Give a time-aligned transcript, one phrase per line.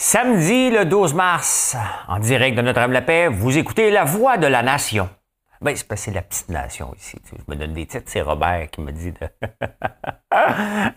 [0.00, 5.08] Samedi le 12 mars, en direct de Notre-Dame-la-Paix, vous écoutez La Voix de la Nation.
[5.60, 7.20] Ben, c'est c'est la petite nation ici.
[7.32, 9.28] Je me donne des titres, c'est Robert qui me dit de.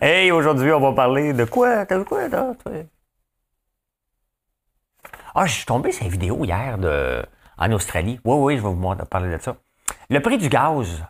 [0.00, 1.84] hey, aujourd'hui, on va parler de quoi?
[1.84, 2.52] De quoi, là?
[5.34, 7.26] Ah, je suis tombé sur une vidéo hier de...
[7.58, 8.20] en Australie.
[8.24, 9.56] Oui, oui, je vais vous parler de ça.
[10.10, 11.04] Le prix du gaz,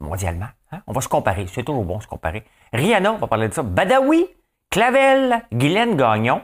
[0.00, 0.82] mondialement, hein?
[0.88, 1.46] on va se comparer.
[1.46, 2.42] C'est toujours bon se comparer.
[2.72, 3.62] Rihanna, on va parler de ça.
[3.62, 4.26] Badawi,
[4.70, 6.42] Clavel, Guylaine Gagnon.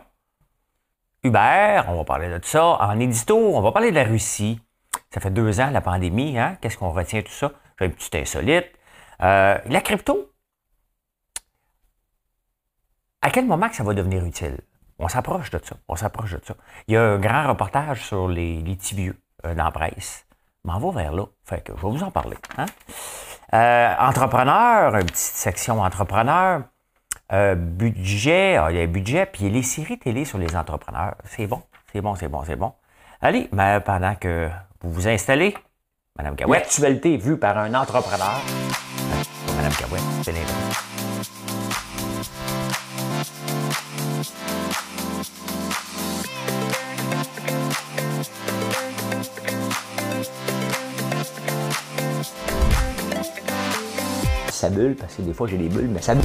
[1.24, 2.64] Hubert, on va parler de ça.
[2.64, 4.60] En édito, on va parler de la Russie.
[5.10, 6.56] Ça fait deux ans, la pandémie, hein?
[6.60, 7.52] Qu'est-ce qu'on retient tout ça?
[7.78, 8.66] J'ai un petit insolite.
[9.22, 10.32] Euh, la crypto,
[13.20, 14.58] à quel moment que ça va devenir utile?
[14.98, 15.76] On s'approche de ça.
[15.86, 16.54] On s'approche de ça.
[16.88, 18.76] Il y a un grand reportage sur les, les
[19.44, 20.26] euh, dans la presse.
[20.64, 21.24] M'en va vers là.
[21.48, 22.36] Je vais vous en parler.
[22.58, 22.66] Hein?
[23.54, 26.62] Euh, entrepreneur, une petite section entrepreneur.
[27.32, 31.14] Euh, budget, ah, il y a budget, puis les séries télé sur les entrepreneurs.
[31.24, 32.74] C'est bon, c'est bon, c'est bon, c'est bon.
[33.22, 34.50] Allez, mais pendant que
[34.82, 35.54] vous vous installez,
[36.18, 36.58] Madame Gawet.
[36.58, 38.42] L'actualité vue par un entrepreneur.
[39.56, 40.52] Madame Gawet, c'est l'intérêt.
[54.50, 56.24] Ça bulle, parce que des fois j'ai des bulles, mais ça bulle.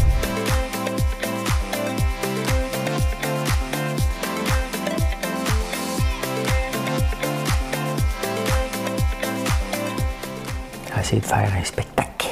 [11.15, 12.27] De faire un spectacle.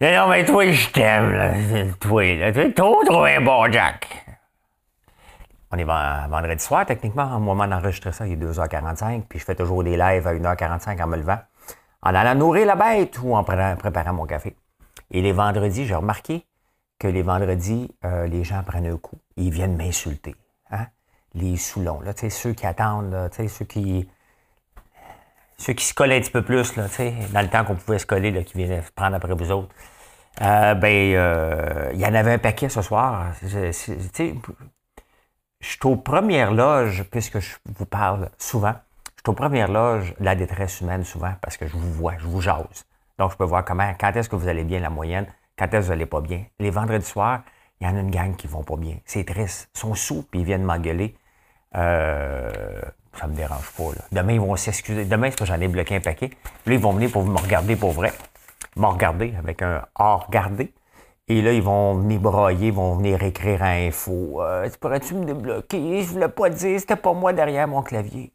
[0.00, 1.52] Non, mais toi, je t'aime, là.
[2.00, 2.52] Toi, là.
[2.52, 4.26] Tu trop, un bon Jack.
[5.70, 7.36] On est vendredi soir, techniquement.
[7.36, 11.02] Au moment d'enregistrer ça, il est 2h45, puis je fais toujours des lives à 1h45
[11.02, 11.38] en me levant,
[12.02, 14.54] en allant nourrir la bête ou en préparant mon café.
[15.10, 16.46] Et les vendredis, j'ai remarqué
[16.98, 19.18] que les vendredis, euh, les gens prennent un coup.
[19.36, 20.34] Ils viennent m'insulter.
[20.70, 20.86] Hein?
[21.34, 24.06] Les soulons, là, ceux qui attendent, là, ceux qui
[25.62, 26.86] ceux qui se collent un petit peu plus, là,
[27.32, 29.72] dans le temps qu'on pouvait se coller, là, qui venaient prendre après vous autres.
[30.40, 33.32] Euh, ben, euh, il y en avait un paquet ce soir.
[33.42, 33.70] Je,
[35.60, 38.74] suis aux premières loges, puisque je vous parle souvent,
[39.16, 42.14] je suis aux premières loges de la détresse humaine souvent, parce que je vous vois,
[42.18, 42.84] je vous jase.
[43.18, 45.26] Donc, je peux voir comment, quand est-ce que vous allez bien la moyenne,
[45.56, 46.44] quand est-ce que vous n'allez pas bien.
[46.58, 47.42] Les vendredis soirs,
[47.80, 48.96] il y en a une gang qui vont pas bien.
[49.04, 49.70] C'est triste.
[49.76, 51.16] Ils sont sous, puis ils viennent m'engueuler.
[51.76, 52.50] Euh,
[53.18, 53.84] ça me dérange pas.
[54.10, 55.04] Demain, ils vont s'excuser.
[55.04, 56.30] Demain, c'est que j'en ai bloqué un paquet.
[56.66, 58.12] Là, ils vont venir pour me regarder pour vrai.
[58.76, 60.72] Me regarder avec un hors regarder.
[61.28, 64.42] Et là, ils vont venir broyer, ils vont venir écrire à info.
[64.42, 66.02] Euh, pourrais-tu me débloquer?
[66.02, 68.32] Je voulais pas dire, c'était pas moi derrière mon clavier.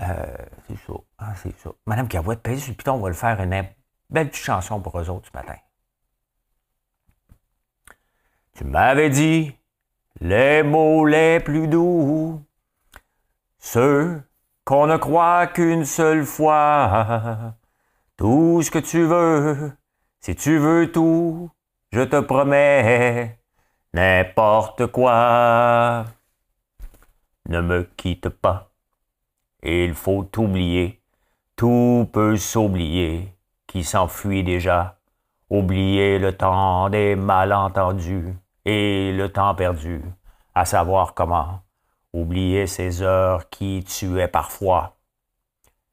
[0.00, 0.94] Euh, c'est ça.
[1.18, 1.70] Ah, c'est ça.
[1.86, 3.66] Madame Cavouette, pèse sur le piton, on va le faire une
[4.08, 5.56] belle petite chanson pour eux autres ce matin.
[8.54, 9.54] Tu m'avais dit
[10.20, 12.42] les mots les plus doux
[13.60, 14.22] ceux
[14.64, 17.54] qu'on ne croit qu'une seule fois.
[18.16, 19.72] Tout ce que tu veux,
[20.20, 21.50] si tu veux tout,
[21.90, 23.38] je te promets
[23.94, 26.04] n'importe quoi.
[27.48, 28.72] Ne me quitte pas,
[29.62, 31.02] il faut t'oublier,
[31.56, 33.34] tout peut s'oublier,
[33.66, 34.98] qui s'enfuit déjà?
[35.48, 40.02] Oublier le temps des malentendus et le temps perdu,
[40.54, 41.62] à savoir comment
[42.12, 44.96] Oublier ces heures qui tuaient parfois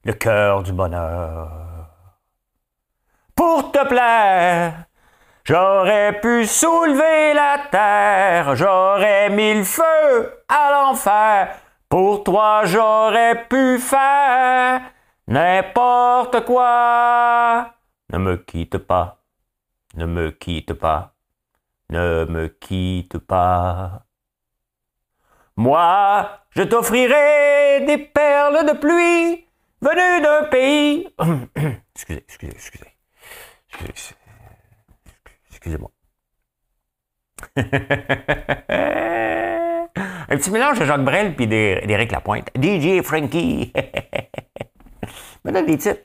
[0.04, 1.50] le cœur du bonheur.
[3.36, 4.86] Pour te plaire,
[5.44, 11.56] j'aurais pu soulever la terre, j'aurais mis le feu à l'enfer.
[11.88, 14.80] Pour toi, j'aurais pu faire
[15.26, 17.74] n'importe quoi.
[18.12, 19.22] Ne me quitte pas,
[19.94, 21.14] ne me quitte pas,
[21.90, 24.07] ne me quitte pas.
[25.58, 29.44] Moi, je t'offrirai des perles de pluie
[29.80, 31.08] venues d'un pays.
[31.96, 32.86] excusez, excusez, excusez.
[35.50, 35.90] Excusez-moi.
[37.56, 37.64] Un
[40.36, 42.50] petit mélange de Jacques Brel puis d'Éric Lapointe.
[42.56, 43.72] DJ Frankie.
[45.44, 46.04] Me donne des titres.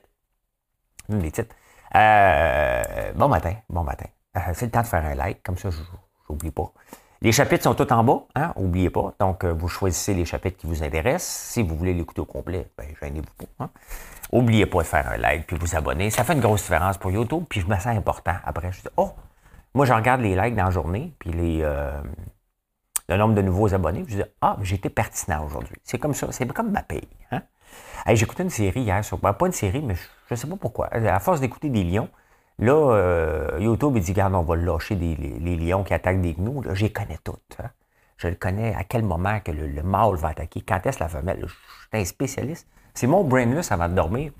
[1.08, 1.54] Me donne des titres.
[1.94, 4.06] Euh, bon matin, bon matin.
[4.36, 5.78] Euh, c'est le temps de faire un like, comme ça, je
[6.28, 6.72] n'oublie pas.
[7.20, 8.52] Les chapitres sont tout en bas, hein?
[8.58, 9.14] N'oubliez pas.
[9.18, 11.52] Donc, euh, vous choisissez les chapitres qui vous intéressent.
[11.52, 13.64] Si vous voulez l'écouter au complet, ben, gênez-vous pas.
[13.64, 13.70] Hein?
[14.32, 16.10] N'oubliez pas de faire un like puis vous abonner.
[16.10, 17.44] Ça fait une grosse différence pour YouTube.
[17.48, 18.34] Puis je me sens important.
[18.44, 19.12] Après, je dis, oh,
[19.74, 22.00] moi, je regarde les likes dans la journée, puis les, euh,
[23.08, 24.04] le nombre de nouveaux abonnés.
[24.06, 25.76] je dis, ah, été pertinent aujourd'hui.
[25.82, 26.28] C'est comme ça.
[26.30, 27.08] C'est comme ma paye.
[27.30, 27.42] Hein?
[28.08, 29.18] J'ai écouté une série hier sur.
[29.18, 30.88] Ben, pas une série, mais je ne sais pas pourquoi.
[30.92, 32.08] À force d'écouter des lions,
[32.58, 36.34] Là, euh, YouTube, il dit, regarde, on va lâcher des, les, lions qui attaquent des
[36.34, 36.62] gnous.
[36.62, 37.56] Là, je connais toutes.
[37.62, 37.70] Hein.
[38.16, 41.40] Je le connais à quel moment que le, mâle va attaquer, quand est-ce la femelle?
[41.42, 42.68] Je suis un spécialiste.
[42.94, 44.30] C'est mon brainless avant de dormir.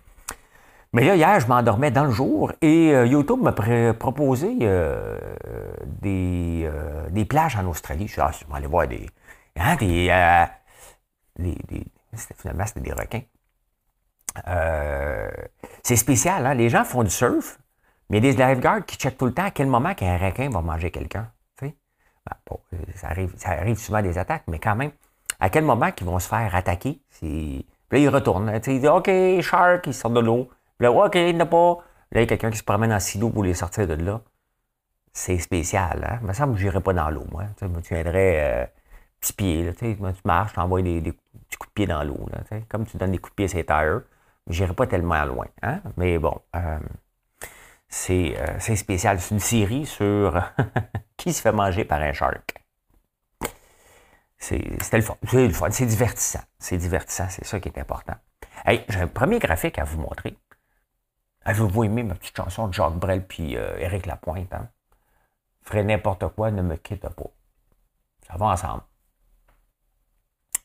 [0.92, 3.52] Mais là, hier, je m'endormais dans le jour et euh, YouTube m'a
[3.94, 5.18] proposé euh,
[5.84, 6.70] des,
[7.10, 8.06] des, plages en Australie.
[8.06, 9.10] Je suis ah, voir des.
[9.56, 10.08] Hein, des,
[11.36, 11.84] des
[12.36, 13.22] finalement, c'était des requins.
[15.82, 16.54] c'est spécial, hein?
[16.54, 17.58] Les gens font du surf,
[18.10, 20.16] mais il y a des lifeguards qui checkent tout le temps à quel moment qu'un
[20.16, 21.30] requin va manger quelqu'un.
[22.26, 24.92] Ben, euh, ça, arrive, ça arrive souvent des attaques, mais quand même,
[25.40, 27.00] à quel moment qu'ils vont se faire attaquer?
[27.10, 28.50] Puis là, ils retournent.
[28.54, 29.10] Ils disent OK,
[29.40, 30.48] shark, ils sortent de l'eau.
[30.80, 31.78] Là, OK, il n'y a pas.
[32.12, 34.20] Là, il y a quelqu'un qui se promène en silo pour les sortir de là.
[35.12, 36.04] C'est spécial.
[36.08, 36.18] Hein?
[36.22, 37.44] Il me semble que je n'irais pas dans l'eau, moi.
[37.58, 38.66] Tu viendrais euh,
[39.20, 39.64] petit pied.
[39.64, 42.26] Là, tu marches, tu envoies des, des, coups de pied dans l'eau.
[42.68, 44.02] Comme tu donnes des coups de pied à ces tires.
[44.48, 45.46] Je n'irais pas tellement loin.
[45.62, 45.80] Hein?
[45.96, 46.38] Mais bon.
[46.56, 46.78] Euh,
[48.10, 49.20] euh, c'est spécial.
[49.20, 50.40] C'est une série sur
[51.16, 52.54] qui se fait manger par un shark.
[54.38, 55.16] C'était le fun.
[55.26, 55.70] C'est le fun.
[55.70, 56.42] C'est divertissant.
[56.58, 57.28] C'est divertissant.
[57.30, 58.14] C'est ça qui est important.
[58.64, 60.36] Hey, j'ai un premier graphique à vous montrer.
[61.44, 64.52] Avez-vous aimé ma petite chanson de Jacques Brel puis euh, Éric Lapointe?
[64.52, 64.68] Hein?
[65.72, 67.30] N'importe quoi, ne me quitte pas.
[68.26, 68.82] Ça va ensemble.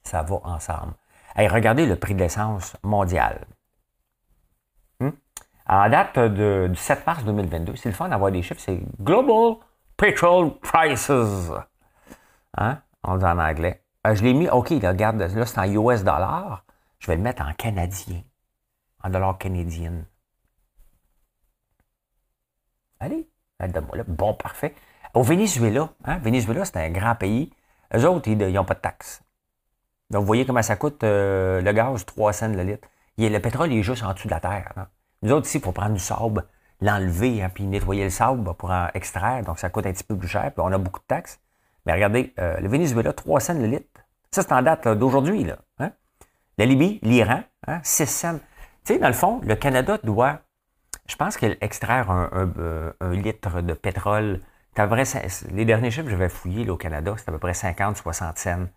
[0.04, 0.94] Ça va ensemble.
[1.36, 3.46] Hey, regardez le prix de l'essence mondial
[5.70, 9.58] en date du 7 mars 2022, c'est le fun d'avoir des chiffres, c'est Global
[9.98, 11.12] Petrol Prices.
[12.58, 12.80] Hein?
[13.04, 13.84] On dit en anglais.
[14.08, 16.64] Euh, je l'ai mis, OK, là, regarde, là, c'est en US dollars.
[17.00, 18.22] Je vais le mettre en canadien.
[19.04, 20.06] En dollars canadiens.
[23.00, 23.30] Allez,
[23.60, 24.04] moi là.
[24.08, 24.74] Bon, parfait.
[25.14, 26.18] Au Venezuela, hein?
[26.18, 27.52] Venezuela, c'est un grand pays.
[27.96, 29.22] Eux autres, ils n'ont pas de taxes.
[30.10, 32.88] Donc, vous voyez comment ça coûte euh, le gaz, 3 cents le litre.
[33.18, 34.74] le pétrole, il est juste en dessous de la terre.
[34.76, 34.88] Hein?
[35.22, 36.46] Nous autres, ici, faut prendre du sable,
[36.82, 39.44] l'enlever, hein, puis nettoyer le sable pour en extraire.
[39.44, 41.40] Donc, ça coûte un petit peu plus cher, puis on a beaucoup de taxes.
[41.86, 43.88] Mais regardez, euh, le Venezuela, 3 cents le litre.
[44.32, 45.48] Ça, c'est en date d'aujourd'hui.
[45.80, 45.92] Hein.
[46.58, 48.40] La Libye, l'Iran, hein, 6 cents.
[48.86, 50.40] Tu sais, dans le fond, le Canada doit,
[51.08, 54.40] je pense qu'extraire un, euh, un, litre de pétrole,
[55.52, 58.68] les derniers chiffres que j'avais fouillés au Canada, c'est à peu près 50-60 cents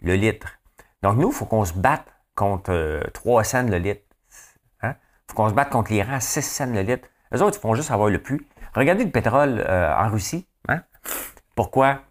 [0.00, 0.58] le litre.
[1.02, 4.02] Donc, nous, il faut qu'on se batte contre 3 euh, cents le litre
[5.32, 7.08] faut qu'on se batte contre l'Iran à 6 cents le litre.
[7.30, 8.46] Les autres, ils font juste avoir le plus.
[8.74, 10.46] Regardez le pétrole euh, en Russie.
[10.68, 10.82] Hein?
[11.54, 12.02] Pourquoi,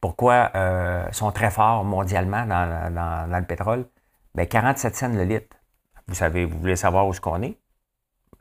[0.00, 3.86] pourquoi euh, sont très forts mondialement dans, le pétrole?
[4.34, 5.56] Bien, 47 cents le litre.
[6.08, 7.58] Vous savez, vous voulez savoir où est-ce qu'on est?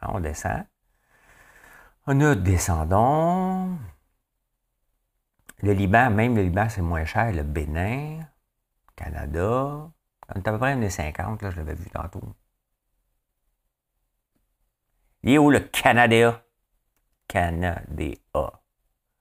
[0.01, 0.65] On descend.
[2.07, 3.77] A descendons.
[5.61, 7.31] Le Liban, même le Liban, c'est moins cher.
[7.31, 8.19] Le Bénin,
[8.95, 9.89] Canada.
[10.29, 12.21] On est à peu près 1,50, là, je l'avais vu tantôt.
[15.25, 16.43] Il est où le Canada?
[17.27, 17.81] Canada.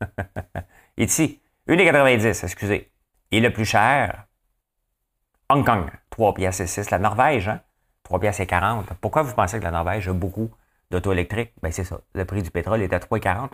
[0.98, 2.92] Ici, 1,90, excusez.
[3.30, 4.26] Et le plus cher,
[5.48, 6.90] Hong Kong, 3 pièces et 6.
[6.90, 7.62] La Norvège, hein?
[8.02, 8.92] 3 pièces et 40.
[9.00, 10.50] Pourquoi vous pensez que la Norvège a beaucoup
[10.90, 11.54] d'auto électriques?
[11.62, 11.98] Ben, c'est ça.
[12.12, 13.48] Le prix du pétrole est à 3,40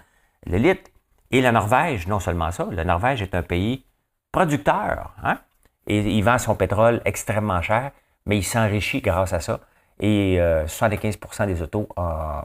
[0.46, 0.90] le litre.
[1.30, 3.86] Et la Norvège, non seulement ça, la Norvège est un pays
[4.32, 5.38] producteur, hein?
[5.86, 7.92] Et il vend son pétrole extrêmement cher,
[8.26, 9.60] mais il s'enrichit grâce à ça
[10.00, 12.42] et 75% euh, des autos en,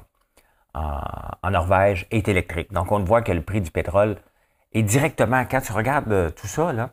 [1.50, 2.72] Norvège est électrique.
[2.74, 4.18] Donc, on voit que le prix du pétrole
[4.74, 6.90] est directement, quand tu regardes euh, tout ça, là,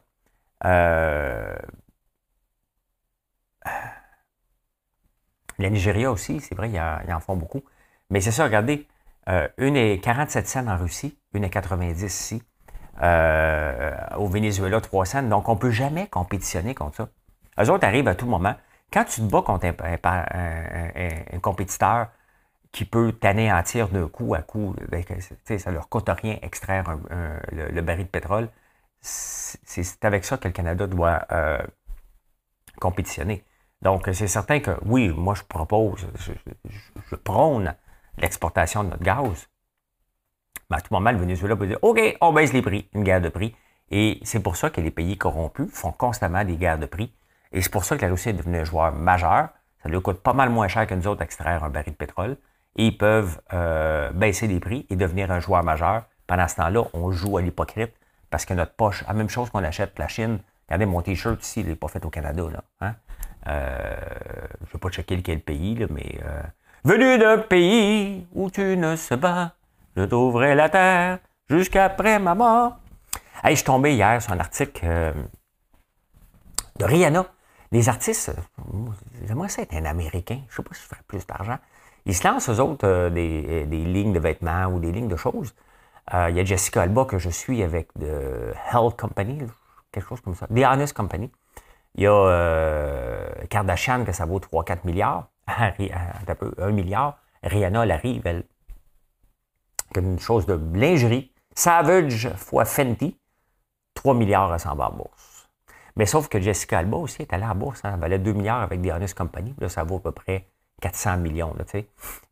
[0.65, 1.57] euh,
[5.59, 7.63] la Nigeria aussi, c'est vrai, ils en, font beaucoup.
[8.11, 8.87] Mais c'est ça, regardez,
[9.59, 12.43] une est 47 cents en Russie, une est 90 ici.
[13.01, 15.23] au Venezuela, 3 cents.
[15.23, 17.09] Donc, on ne peut jamais compétitionner contre ça.
[17.61, 18.55] Eux autres arrivent à tout moment.
[18.93, 22.09] Quand tu te bats contre un, compétiteur
[22.73, 25.03] qui peut t'anéantir d'un coup à coup, ben,
[25.59, 26.99] ça ne leur coûte rien extraire
[27.53, 28.49] le, baril de pétrole,
[29.01, 31.63] c'est avec ça que le Canada doit euh,
[32.81, 33.45] compétitionner.
[33.81, 37.75] Donc, c'est certain que oui, moi je propose, je, prône
[38.19, 39.49] l'exportation de notre gaz.
[40.71, 43.21] Mais à tout moment, le Venezuela peut dire OK, on baisse les prix, une guerre
[43.21, 43.57] de prix.
[43.91, 47.13] Et c'est pour ça que les pays corrompus font constamment des guerres de prix
[47.53, 49.49] et c'est pour ça que la Russie est devenue un joueur majeur.
[49.83, 52.37] Ça lui coûte pas mal moins cher que nous autres d'extraire un baril de pétrole.
[52.77, 56.05] Et ils peuvent euh, baisser les prix et devenir un joueur majeur.
[56.27, 57.93] Pendant ce temps-là, on joue à l'hypocrite
[58.31, 60.39] parce que notre poche, la même chose qu'on achète la Chine.
[60.67, 62.45] Regardez mon t-shirt ici, il n'est pas fait au Canada.
[62.51, 62.95] Là, hein?
[63.49, 63.97] euh,
[64.61, 66.43] je ne vais pas checker lequel pays, mais euh,
[66.85, 69.53] venu d'un pays où tu ne sais pas,
[69.95, 71.19] je t'ouvrais la terre
[71.51, 72.79] jusqu'après ma mort.
[73.45, 74.87] Hey, je suis tombé hier sur un article
[76.79, 77.27] de Rihanna
[77.73, 78.33] les artistes,
[79.27, 80.41] j'aimerais ça être un Américain.
[80.49, 81.59] Je ne sais pas si je ferais plus d'argent.
[82.05, 85.55] Ils se lancent, eux autres, des, des, lignes de vêtements ou des lignes de choses.
[86.13, 89.39] il y a Jessica Alba que je suis avec de Health Company,
[89.91, 90.47] quelque chose comme ça.
[90.49, 91.31] The Honest Company.
[91.95, 95.29] Il y a euh, Kardashian que ça vaut 3-4 milliards.
[95.47, 97.19] un peu, 1 milliard.
[97.43, 98.45] Rihanna, elle arrive, elle.
[99.97, 101.33] Une chose de lingerie.
[101.55, 103.19] Savage fois Fenty,
[103.95, 105.32] 3 milliards à 100 en bourse.
[105.97, 107.85] Mais sauf que Jessica Alba aussi est allée la bourse.
[107.85, 107.97] Hein.
[107.97, 109.55] Valait 2 milliards avec The Honest Company.
[109.59, 110.47] Là, ça vaut à peu près
[110.81, 111.55] 400 millions.
[111.55, 111.65] Là,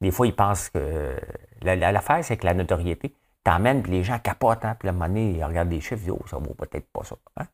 [0.00, 1.16] Des fois, ils pensent que.
[1.62, 3.14] L'affaire, c'est que la notoriété
[3.44, 4.64] t'emmène, puis les gens capotent.
[4.64, 6.86] Hein, puis à un moment ils regardent des chiffres, ils disent Oh, ça vaut peut-être
[6.90, 7.16] pas ça.
[7.36, 7.46] Hein?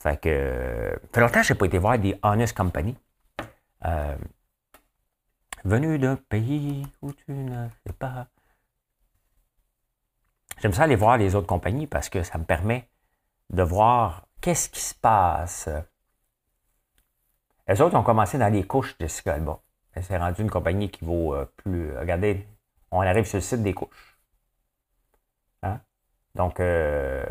[0.00, 0.98] Fait que.
[1.02, 2.96] Ça fait longtemps que je n'ai pas été voir des Honest Company.
[3.84, 4.16] Euh,
[5.64, 8.28] venu d'un pays où tu ne sais pas.
[10.60, 12.88] J'aime ça aller voir les autres compagnies parce que ça me permet
[13.48, 15.68] de voir qu'est-ce qui se passe?
[17.68, 19.60] Les autres ont commencé dans les couches de Alba.
[20.00, 21.96] C'est rendu une compagnie qui vaut euh, plus.
[21.96, 22.46] Regardez,
[22.90, 24.18] on arrive sur le site des couches.
[25.62, 25.80] Hein?
[26.34, 27.24] Donc, euh,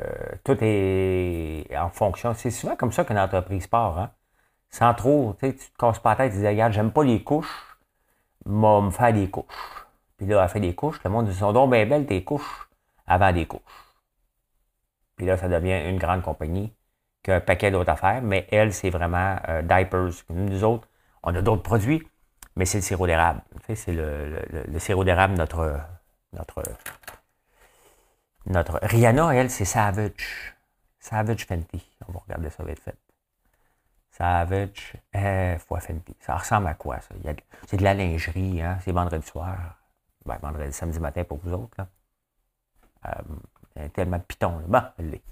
[0.44, 2.34] tout est en fonction.
[2.34, 3.98] C'est souvent comme ça qu'une entreprise part.
[3.98, 4.12] Hein?
[4.70, 7.78] Sans trop, tu te casses pas la tête, tu dis, regarde, j'aime pas les couches,
[8.46, 9.86] moi, me faire des couches.
[10.18, 12.70] Puis là, elle fait des couches, le monde dit, sont donc bien belles tes couches
[13.08, 13.62] avant des couches.
[15.16, 16.72] Puis là, ça devient une grande compagnie
[17.24, 20.24] qui a un paquet d'autres affaires, mais elle, c'est vraiment euh, diapers.
[20.30, 20.88] Nous autres,
[21.24, 22.08] on a d'autres produits,
[22.56, 23.42] mais c'est le sirop d'érable.
[23.74, 25.80] C'est le, sirop d'érable, notre,
[26.34, 26.64] notre
[28.46, 30.56] notre Rihanna, elle, c'est Savage.
[31.00, 31.86] Savage Fenty.
[32.08, 32.96] On va regarder ça vite fait.
[34.12, 36.16] Savage euh, fois Fenty.
[36.20, 37.16] Ça ressemble à quoi, ça?
[37.68, 38.78] C'est de la lingerie, hein?
[38.84, 39.58] C'est vendredi soir.
[40.26, 41.88] Ben, vendredi, samedi matin pour vous autres, là.
[43.08, 44.66] Euh, tellement de pitons, là.
[44.68, 45.24] Bon, elle l'est.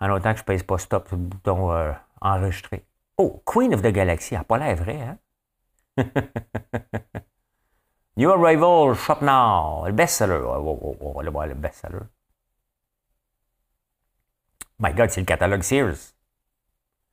[0.00, 2.84] En autant que je pèse pas stop sur le bouton euh, enregistré.
[3.18, 5.18] Oh, Queen of the Galaxy, elle n'a pas l'air vrai, hein?
[8.18, 10.42] New Arrival, Shop Now, le best-seller.
[10.44, 12.04] On va le voir, le best-seller.
[14.78, 16.14] My God, c'est le catalogue Sears.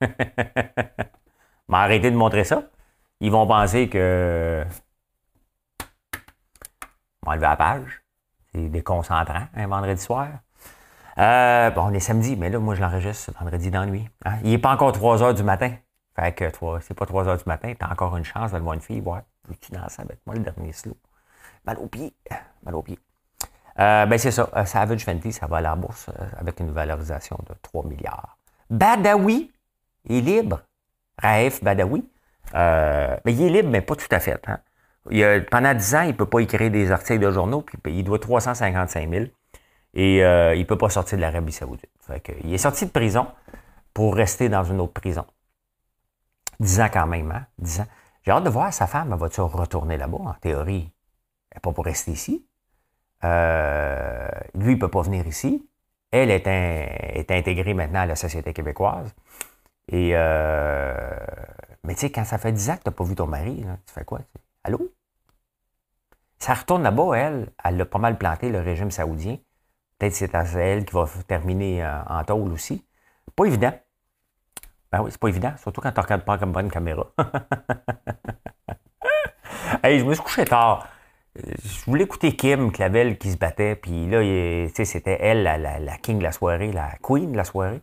[0.00, 2.64] Mais arrêtez de montrer ça.
[3.20, 4.64] Ils vont penser que.
[7.22, 8.02] On va enlever la page.
[8.52, 10.28] C'est déconcentrant, un vendredi soir.
[11.18, 14.08] Euh, bon, on est samedi, mais là, moi, je l'enregistre vendredi dans la nuit.
[14.24, 14.38] Hein.
[14.42, 15.72] Il n'est pas encore 3 heures du matin.
[16.16, 16.44] Fait que
[16.80, 19.00] c'est pas 3 heures du matin, tu as encore une chance d'aller voir une fille,
[19.00, 19.22] voir.
[19.60, 20.96] Tu danses avec moi le dernier slow.
[21.66, 22.14] Mal au pied.
[22.64, 22.98] Mal au pied.
[23.78, 24.48] Euh, ben c'est ça.
[24.56, 28.38] Euh, Savage Fenty, ça va à la bourse euh, avec une valorisation de 3 milliards.
[28.70, 29.52] Badawi
[30.08, 30.62] est libre.
[31.18, 32.08] Raif Badawi.
[32.54, 34.40] mais il est libre, mais pas tout à fait.
[34.46, 34.60] Hein.
[35.10, 38.04] Il pendant 10 ans, il ne peut pas écrire des articles de journaux, puis il
[38.04, 39.24] doit 355 000.
[39.94, 41.90] Et il ne peut pas sortir de l'Arabie Saoudite.
[42.42, 43.26] il est sorti de prison
[43.92, 45.24] pour rester dans une autre prison.
[46.60, 47.46] 10 ans quand même, hein?
[47.58, 47.86] 10 ans.
[48.22, 50.92] J'ai hâte de voir sa femme, va-tu retourner là-bas, en théorie?
[51.50, 52.46] Elle n'est pas pour rester ici.
[53.22, 55.68] Euh, lui, il ne peut pas venir ici.
[56.10, 59.14] Elle est, intégrée maintenant à la société québécoise.
[59.88, 61.16] Et euh,
[61.84, 63.64] mais tu sais, quand ça fait 10 ans que tu n'as pas vu ton mari,
[63.86, 64.20] tu fais quoi?
[64.64, 64.90] Allô?
[66.38, 67.52] Ça retourne là-bas, elle.
[67.64, 69.38] Elle a pas mal planté le régime saoudien.
[70.04, 72.84] Peut-être c'est elle qui va terminer euh, en tôle aussi.
[73.34, 73.72] Pas évident.
[74.92, 77.06] Ben oui, c'est pas évident, surtout quand tu ne regardes pas comme bonne caméra.
[79.82, 80.86] hey, je me suis couché tard.
[81.34, 84.20] Je voulais écouter Kim Clavel qui se battait, puis là,
[84.74, 87.80] c'était elle, la, la, king de la soirée, la queen de la soirée.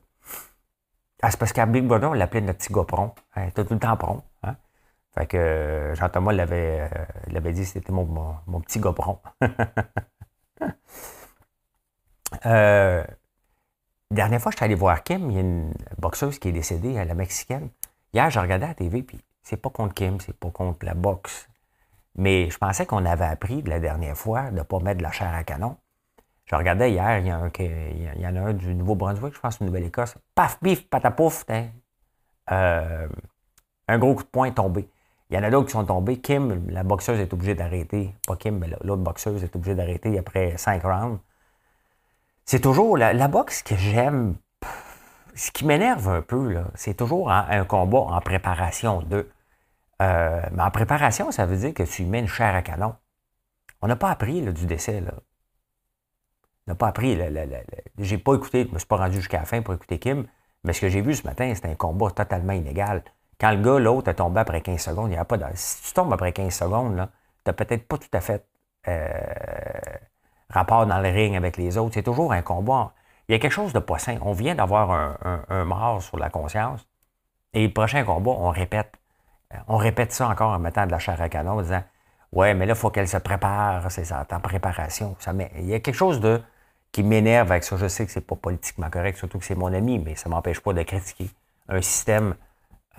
[1.23, 3.15] Ah, c'est parce qu'à Big Brother, on l'appelait notre petit gars prompt.
[3.35, 4.23] Elle était tout le temps prompt.
[4.43, 4.55] Hein?
[5.15, 6.87] Fait que euh, Jean-Thomas l'avait,
[7.33, 8.05] euh, dit, c'était mon,
[8.45, 9.19] mon, petit gars prompt.
[12.45, 13.03] euh,
[14.09, 16.93] dernière fois, je suis allé voir Kim, il y a une boxeuse qui est décédée,
[16.93, 17.69] la mexicaine.
[18.13, 20.93] Hier, je regardais à la TV, puis c'est pas contre Kim, c'est pas contre la
[20.93, 21.47] boxe.
[22.15, 25.03] Mais je pensais qu'on avait appris de la dernière fois de ne pas mettre de
[25.03, 25.77] la chair à canon.
[26.45, 29.39] Je regardais hier, il y, a un, il y en a un du Nouveau-Brunswick, je
[29.39, 30.15] pense, Nouvelle-Écosse.
[30.35, 31.45] Paf, pif, patapouf,
[32.51, 33.07] euh,
[33.87, 34.89] un gros coup de poing tombé.
[35.29, 36.19] Il y en a d'autres qui sont tombés.
[36.19, 38.13] Kim, la boxeuse, est obligée d'arrêter.
[38.27, 41.19] Pas Kim, mais l'autre boxeuse est obligée d'arrêter après cinq rounds.
[42.45, 44.35] C'est toujours la, boxe que j'aime.
[45.35, 49.29] Ce qui m'énerve un peu, c'est toujours un combat en préparation de.
[50.01, 52.95] Euh, mais en préparation, ça veut dire que tu mets une chair à canon.
[53.81, 55.01] On n'a pas appris du décès.
[56.67, 57.17] On n'a pas appris.
[57.97, 60.27] J'ai pas écouté, je ne me suis pas rendu jusqu'à la fin pour écouter Kim,
[60.63, 63.03] mais ce que j'ai vu ce matin, c'était un combat totalement inégal.
[63.39, 65.45] Quand le gars, l'autre, est tombé après 15 secondes, il n'y a pas de.
[65.55, 68.45] Si tu tombes après 15 secondes, tu n'as peut-être pas tout à fait
[68.87, 69.09] euh,
[70.51, 71.93] rapport dans le ring avec les autres.
[71.93, 72.93] C'est toujours un combat.
[73.27, 74.17] Il y a quelque chose de pas sain.
[74.21, 76.85] On vient d'avoir un, mort sur la conscience.
[77.53, 78.93] Et le prochain combat, on répète.
[79.67, 81.83] On répète ça encore en mettant de la chair à canon, en disant
[82.31, 85.17] Ouais, mais là, il faut qu'elle se prépare, c'est ça, en préparation.
[85.57, 86.41] Il y a quelque chose de
[86.91, 87.77] qui m'énerve avec ça.
[87.77, 90.61] Je sais que c'est pas politiquement correct, surtout que c'est mon ami, mais ça m'empêche
[90.61, 91.29] pas de critiquer
[91.67, 92.35] un système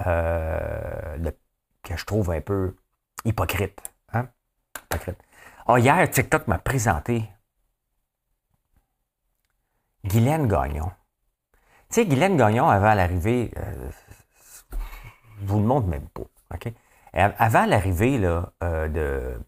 [0.07, 1.31] euh,
[1.83, 2.77] que je trouve un peu
[3.25, 3.81] hypocrite.
[4.13, 4.29] Hein?
[4.85, 5.19] Hypocrite.
[5.67, 7.29] Ah, hier, TikTok m'a présenté
[10.05, 10.91] Guylaine Gagnon.
[11.89, 13.91] Tu sais, Guylaine Gagnon, avant l'arrivée, euh,
[15.41, 16.23] je vous le montre même pas.
[17.15, 19.39] Avant l'arrivée euh, de,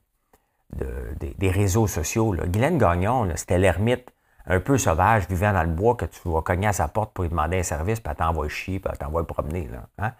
[1.18, 4.10] des réseaux sociaux, là, Guylaine Gagnon, c'était l'ermite
[4.46, 7.24] un peu sauvage vivant dans le bois que tu vas cogner à sa porte pour
[7.24, 9.68] lui demander un service, puis elle t'envoie chier, puis elle t'envoie promener.
[9.98, 10.12] Hein?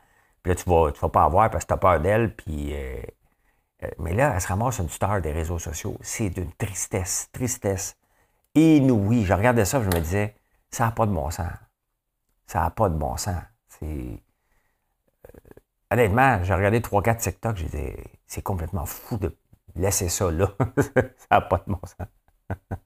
[0.43, 2.75] Puis là, tu vas, tu vas pas avoir parce que tu as peur d'elle, puis.
[2.75, 3.03] Euh,
[3.83, 5.97] euh, mais là, elle se ramasse une star des réseaux sociaux.
[6.01, 7.97] C'est d'une tristesse, tristesse
[8.55, 9.25] inouïe.
[9.25, 10.35] Je regardais ça, je me disais,
[10.71, 11.53] ça n'a pas de bon sens.
[12.47, 13.43] Ça n'a pas de bon sens.
[13.69, 13.87] C'est.
[13.87, 15.41] Euh,
[15.91, 17.93] honnêtement, j'ai regardé 3-4 TikTok, j'ai dit,
[18.27, 19.37] c'est complètement fou de
[19.77, 20.51] laisser ça là.
[20.77, 22.09] ça n'a pas de bon sens.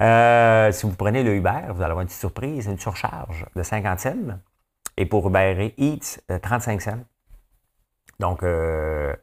[0.00, 3.62] Euh, si vous prenez le Uber, vous allez avoir une petite surprise, une surcharge de
[3.62, 4.38] 50 cents.
[4.96, 7.04] Et pour Uber Eats, 35 cents.
[8.18, 9.14] Donc, euh,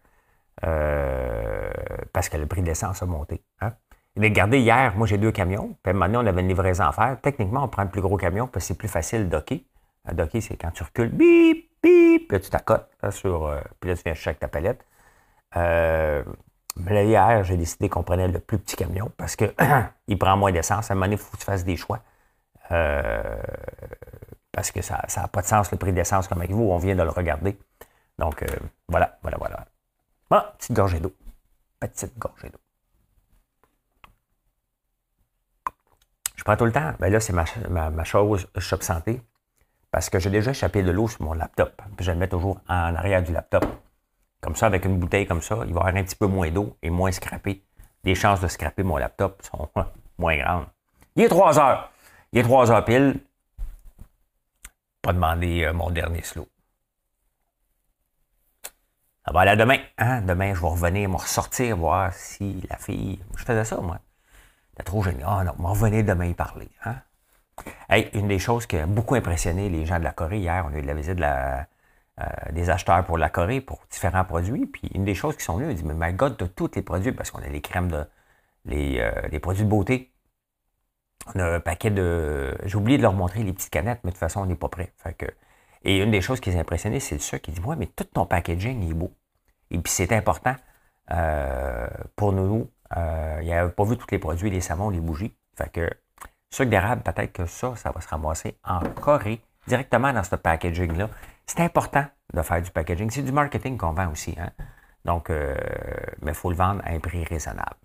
[0.66, 1.72] euh,
[2.14, 3.44] parce que le prix de l'essence a monté.
[3.62, 3.74] Hein?
[4.18, 7.18] Regardez, hier, moi j'ai deux camions, puis maintenant on avait une livraison à faire.
[7.22, 9.60] Techniquement, on prend le plus gros camion parce que c'est plus facile docker.
[10.12, 13.54] docker, c'est quand tu recules, bip, bip, puis là tu t'accotes sur.
[13.80, 14.86] puis là tu viens chercher ta palette.
[16.80, 19.54] Mais là, hier, j'ai décidé qu'on prenait le plus petit camion parce qu'il
[20.20, 20.90] prend moins d'essence.
[20.90, 22.00] À un moment donné, il faut que tu fasses des choix.
[22.72, 23.42] Euh,
[24.52, 26.64] parce que ça n'a pas de sens, le prix d'essence comme avec vous.
[26.64, 27.58] On vient de le regarder.
[28.18, 28.48] Donc, euh,
[28.88, 29.66] voilà, voilà, voilà.
[30.30, 31.14] Bon, petite gorgée d'eau.
[31.80, 32.60] Petite gorgée d'eau.
[36.40, 36.94] Je prends tout le temps.
[37.02, 39.22] Ben là, c'est ma, ma, chose Shop Santé.
[39.92, 41.82] Parce que j'ai déjà échappé de l'eau sur mon laptop.
[41.98, 43.66] Puis je le mets toujours en arrière du laptop.
[44.40, 46.50] Comme ça, avec une bouteille comme ça, il va y avoir un petit peu moins
[46.50, 47.66] d'eau et moins scrappé.
[48.06, 49.70] Les chances de scraper mon laptop sont
[50.18, 50.68] moins grandes.
[51.18, 51.92] Il est 3 heures.
[52.32, 53.20] Il est 3 heures pile.
[55.02, 56.48] Pas demander euh, mon dernier slow.
[59.26, 59.80] Ça va aller demain.
[59.98, 60.22] Hein?
[60.22, 63.20] Demain, je vais revenir, me ressortir, voir si la fille.
[63.36, 64.00] Je faisais ça, moi.
[64.86, 65.28] Trop génial.
[65.28, 66.70] Ah non, me revenir demain y parler.
[66.86, 66.96] Hein?
[68.14, 70.78] une des choses qui a beaucoup impressionné les gens de la Corée hier, on a
[70.78, 71.62] eu de la visite euh,
[72.52, 74.66] des acheteurs pour la Corée pour différents produits.
[74.66, 76.82] Puis une des choses qui sont venues, on dit, mais my God, de tous les
[76.82, 78.06] produits, parce qu'on a les crèmes de.
[78.66, 80.12] les, euh, produits de beauté.
[81.36, 82.56] On a un paquet de.
[82.66, 84.70] J'ai oublié de leur montrer les petites canettes, mais de toute façon, on n'est pas
[84.70, 84.94] prêt.
[85.84, 88.06] Et une des choses qui les a impressionnés, c'est ça qui dit Ouais, mais tout
[88.06, 89.12] ton packaging est beau.
[89.72, 90.56] Et puis c'est important
[91.12, 92.70] euh, pour nous.
[92.96, 95.36] Il n'y avait pas vu tous les produits, les savons, les bougies.
[95.56, 95.90] Fait que
[96.50, 101.10] sucre d'érable, peut-être que ça, ça va se ramasser en Corée, directement dans ce packaging-là.
[101.46, 103.10] C'est important de faire du packaging.
[103.10, 104.36] C'est du marketing qu'on vend aussi.
[104.40, 104.52] Hein?
[105.06, 105.56] Donc, euh,
[106.22, 107.76] mais il faut le vendre à un prix raisonnable.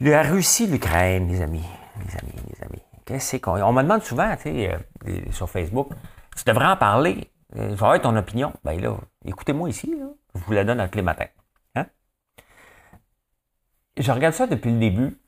[0.00, 1.64] La Russie, l'Ukraine, les amis,
[2.04, 2.82] les amis, les amis.
[3.04, 3.62] Qu'est-ce qu'on.
[3.62, 4.74] On me demande souvent, tu sais,
[5.06, 5.88] euh, sur Facebook,
[6.36, 7.30] tu devrais en parler.
[7.56, 8.52] Euh, ça va être ton opinion.
[8.64, 9.94] Ben là, écoutez-moi ici,
[10.34, 11.28] je vous la donne tous les matins.
[13.96, 15.18] Je regarde ça depuis le début.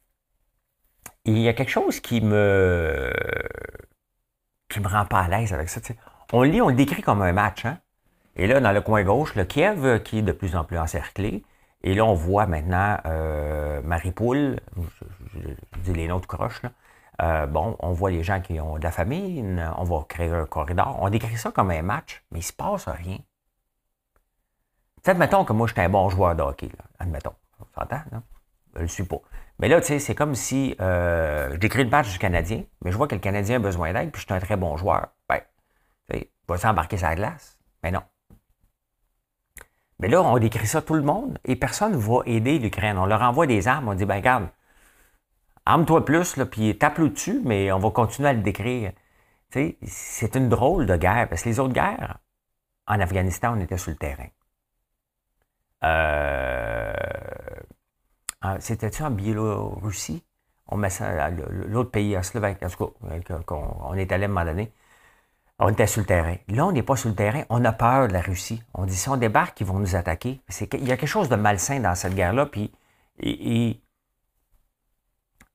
[1.25, 3.13] Et il y a quelque chose qui me
[4.69, 5.81] qui me rend pas à l'aise avec ça.
[6.33, 7.65] On le lit, on le décrit comme un match.
[7.65, 7.79] Hein?
[8.37, 10.79] Et là, dans le coin gauche, le Kiev euh, qui est de plus en plus
[10.79, 11.45] encerclé.
[11.83, 14.61] Et là, on voit maintenant euh, Maripoule,
[15.35, 16.71] je, dis les noms de croche, là.
[17.23, 20.45] Euh, bon, on voit les gens qui ont de la famine, on va créer un
[20.45, 20.99] corridor.
[21.01, 23.19] On décrit ça comme un match, mais il ne se passe rien.
[25.07, 26.69] Admettons que moi, j'étais un bon joueur de hockey.
[26.99, 27.35] Admettons.
[27.61, 28.03] On s'entend?
[28.77, 29.21] Je le suis pas.
[29.59, 32.93] Mais là, tu sais, c'est comme si euh, je décris le match du Canadien, mais
[32.93, 35.09] je vois que le Canadien a besoin d'aide, puis je suis un très bon joueur.
[35.29, 35.41] Ben,
[36.49, 37.59] va s'embarquer sur la glace?
[37.83, 38.03] Mais non.
[39.99, 42.99] Mais là, on décrit ça tout le monde et personne ne va aider l'Ukraine.
[42.99, 44.49] On leur envoie des armes, on dit, ben regarde,
[45.65, 48.93] arme-toi plus, là, puis tape-le dessus, mais on va continuer à le décrire.
[49.51, 52.19] c'est une drôle de guerre, parce que les autres guerres,
[52.87, 54.29] en Afghanistan, on était sur le terrain.
[55.85, 56.93] Euh,
[58.61, 60.23] C'était-tu en Biélorussie?
[60.71, 64.73] L'autre pays, en Slovaquie, en tout cas, on est allé à un moment donné.
[65.59, 66.37] On était sur le terrain.
[66.49, 67.45] Là, on n'est pas sur le terrain.
[67.49, 68.63] On a peur de la Russie.
[68.75, 70.41] On dit si on débarque, ils vont nous attaquer.
[70.75, 72.47] Il y a quelque chose de malsain dans cette guerre-là.
[72.47, 72.73] Puis,
[73.21, 73.81] il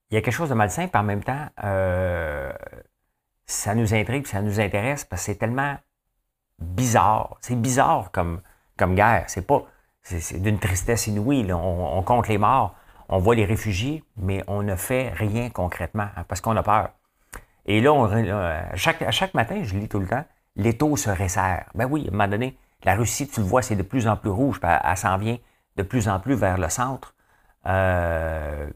[0.10, 2.52] y a quelque chose de malsain, puis en même temps, euh,
[3.46, 5.78] ça nous intrigue, ça nous intéresse parce que c'est tellement
[6.60, 7.38] bizarre.
[7.42, 8.42] C'est bizarre comme,
[8.78, 9.26] comme guerre.
[9.28, 9.64] C'est pas.
[10.04, 11.52] C'est d'une tristesse inouïe.
[11.54, 12.76] On, compte les morts,
[13.10, 16.90] on voit les réfugiés, mais on ne fait rien concrètement hein, parce qu'on a peur.
[17.66, 18.10] Et là, on,
[18.76, 21.70] chaque, à chaque matin, je lis tout le temps, les taux se resserrent.
[21.76, 24.18] Ben oui, à un moment donné, la Russie, tu le vois, c'est de plus en
[24.18, 25.38] plus rouge, elle, s'en vient
[25.78, 27.14] de plus en plus vers le centre.
[27.68, 28.70] Euh,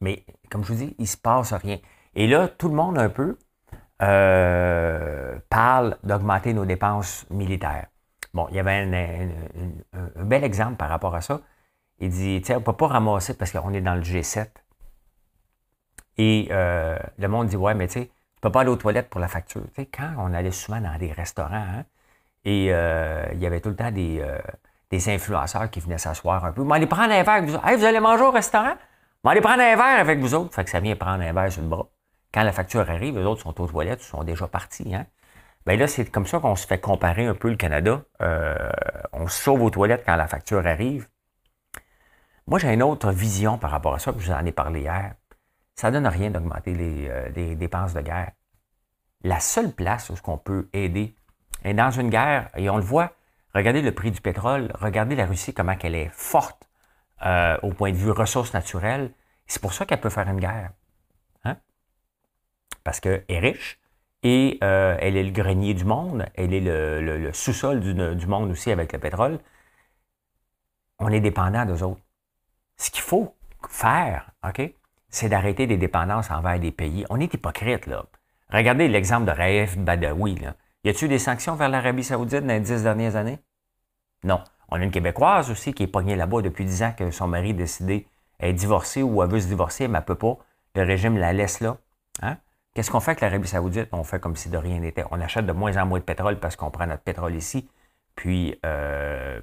[0.00, 1.78] mais comme je vous dis, il ne se passe rien.
[2.14, 3.38] Et là, tout le monde un peu
[4.02, 7.86] euh, parle d'augmenter nos dépenses militaires.
[8.34, 11.40] Bon, il y avait un, bel exemple par rapport à ça.
[11.98, 14.48] Il dit, tiens, on ne peut pas ramasser parce qu'on est dans le G7.
[16.18, 18.76] Et euh, le monde dit, ouais, mais tu sais, tu ne peux pas aller aux
[18.76, 19.62] toilettes pour la facture.
[19.74, 21.84] Tu sais, quand on allait souvent dans des restaurants, hein,
[22.44, 24.24] et euh, il y avait tout le temps des,
[24.90, 26.64] des influenceurs qui venaient s'asseoir un peu.
[26.64, 28.74] Mais allez prendre un verre avec vous Hey, vous allez manger au restaurant?
[29.24, 30.54] Mais allez prendre un verre avec vous autres.
[30.54, 31.86] Fait que ça vient prendre un verre sur le bras.
[32.32, 34.94] Quand la facture arrive, les autres sont aux toilettes, ils sont déjà partis.
[34.94, 35.06] Hein?
[35.66, 38.02] Bien là, c'est comme ça qu'on se fait comparer un peu le Canada.
[38.22, 38.70] Euh,
[39.12, 41.08] on se sauve aux toilettes quand la facture arrive.
[42.46, 45.14] Moi, j'ai une autre vision par rapport à ça, je vous en ai parlé hier.
[45.74, 48.32] Ça ne donne rien d'augmenter les, euh, dépenses de guerre.
[49.22, 51.14] La seule place où on peut aider
[51.62, 53.12] est dans une guerre, et on le voit,
[53.54, 56.68] regardez le prix du pétrole, regardez la Russie, comment elle est forte
[57.26, 59.12] euh, au point de vue ressources naturelles.
[59.46, 60.70] C'est pour ça qu'elle peut faire une guerre.
[61.44, 61.56] Hein?
[62.82, 63.79] Parce qu'elle est riche
[64.22, 68.70] et euh, elle est le grenier du monde, elle est le, sous-sol du, monde aussi
[68.70, 69.38] avec le pétrole.
[70.98, 72.02] On est dépendant d'eux autres.
[72.76, 73.34] Ce qu'il faut
[73.68, 74.60] faire, OK,
[75.08, 77.04] c'est d'arrêter des dépendances envers des pays.
[77.08, 78.04] On est hypocrite, là.
[78.52, 80.38] Regardez l'exemple de Raif Badawi.
[80.84, 83.38] Y a-t-il des sanctions vers l'Arabie Saoudite dans les dix dernières années?
[84.24, 84.42] Non.
[84.68, 87.50] On a une Québécoise aussi qui est pognée là-bas depuis dix ans que son mari
[87.50, 88.06] a décidé
[88.38, 90.38] est divorcé ou elle veut se divorcer, mais elle ne peut pas.
[90.74, 91.76] Le régime la laisse là.
[92.22, 92.36] Hein?
[92.74, 93.88] Qu'est-ce qu'on fait avec l'Arabie Saoudite?
[93.92, 95.04] On fait comme si de rien n'était.
[95.10, 97.68] On achète de moins en moins de pétrole parce qu'on prend notre pétrole ici,
[98.14, 99.40] puis euh,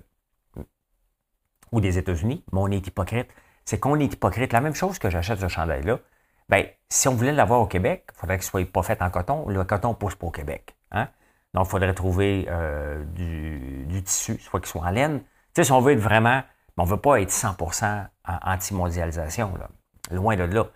[1.71, 3.29] ou des États-Unis, mais on est hypocrite.
[3.65, 4.53] C'est qu'on est hypocrite.
[4.53, 5.99] La même chose que j'achète ce chandail-là.
[6.47, 9.09] Ben, si on voulait l'avoir au Québec, il faudrait qu'il ne soit pas fait en
[9.09, 9.49] coton.
[9.49, 10.75] Le coton pousse pas au Québec.
[10.91, 11.09] Hein?
[11.53, 15.19] Donc, il faudrait trouver euh, du, tissu, soit qu'il soit en laine.
[15.19, 16.41] Tu sais, si on veut être vraiment,
[16.77, 19.53] on ne veut pas être 100% anti-mondialisation,
[20.11, 20.67] loin de là.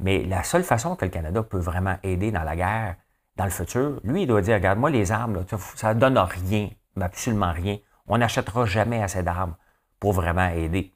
[0.00, 2.96] Mais la seule façon que le Canada peut vraiment aider dans la guerre,
[3.36, 6.70] dans le futur, lui, il doit dire, regarde, moi, les armes, ça ne donne rien,
[7.00, 7.78] absolument rien.
[8.06, 9.54] On n'achètera jamais assez d'armes
[9.98, 10.92] pour vraiment aider.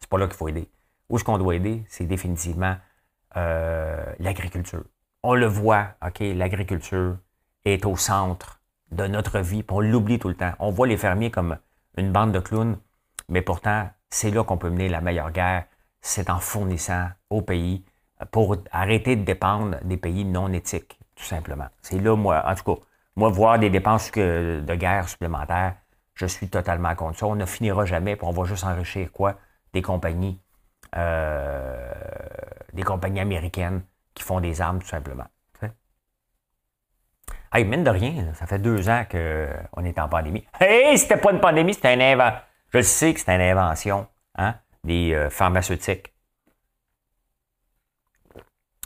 [0.00, 0.68] C'est pas là qu'il faut aider.
[1.08, 1.84] Où est-ce qu'on doit aider?
[1.88, 2.76] C'est définitivement
[3.36, 4.84] euh, l'agriculture.
[5.22, 7.16] On le voit, OK, l'agriculture,
[7.64, 10.52] est au centre de notre vie, puis on l'oublie tout le temps.
[10.58, 11.56] On voit les fermiers comme
[11.96, 12.78] une bande de clowns,
[13.28, 15.64] mais pourtant, c'est là qu'on peut mener la meilleure guerre,
[16.06, 17.82] c'est en fournissant au pays
[18.30, 21.66] pour arrêter de dépendre des pays non éthiques, tout simplement.
[21.80, 22.80] C'est là, moi, en tout cas,
[23.16, 25.76] moi, voir des dépenses de guerre supplémentaires,
[26.14, 27.26] je suis totalement contre ça.
[27.26, 29.36] On ne finira jamais, puis on va juste enrichir quoi?
[29.72, 30.38] Des compagnies,
[30.94, 31.90] euh,
[32.74, 35.26] des compagnies américaines qui font des armes, tout simplement.
[37.50, 40.44] Hey, mine de rien, ça fait deux ans qu'on est en pandémie.
[40.60, 42.40] Hey, c'était pas une pandémie, c'était une invention.
[42.72, 46.14] Je sais que c'était une invention hein, des euh, pharmaceutiques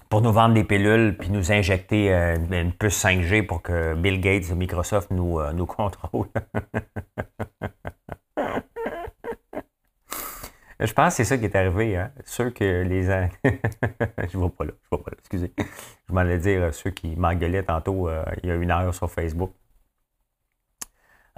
[0.08, 4.20] pour nous vendre des pilules puis nous injecter euh, une puce 5G pour que Bill
[4.20, 6.28] Gates de Microsoft nous, euh, nous contrôle.
[10.80, 11.96] Je pense que c'est ça qui est arrivé.
[11.96, 12.12] Hein?
[12.24, 13.02] Ceux que les.
[13.02, 14.70] je vois pas là.
[14.80, 15.16] Je vois pas là.
[15.18, 15.52] Excusez.
[16.08, 19.52] Je m'allais dire ceux qui m'engueulaient tantôt euh, il y a une heure sur Facebook.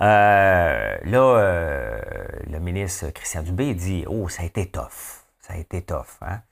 [0.01, 2.01] Euh, là,
[2.47, 5.25] le ministre Christian Dubé dit Oh, ça a été tough.
[5.41, 6.19] Ça a été tough.
[6.23, 6.43] Hein?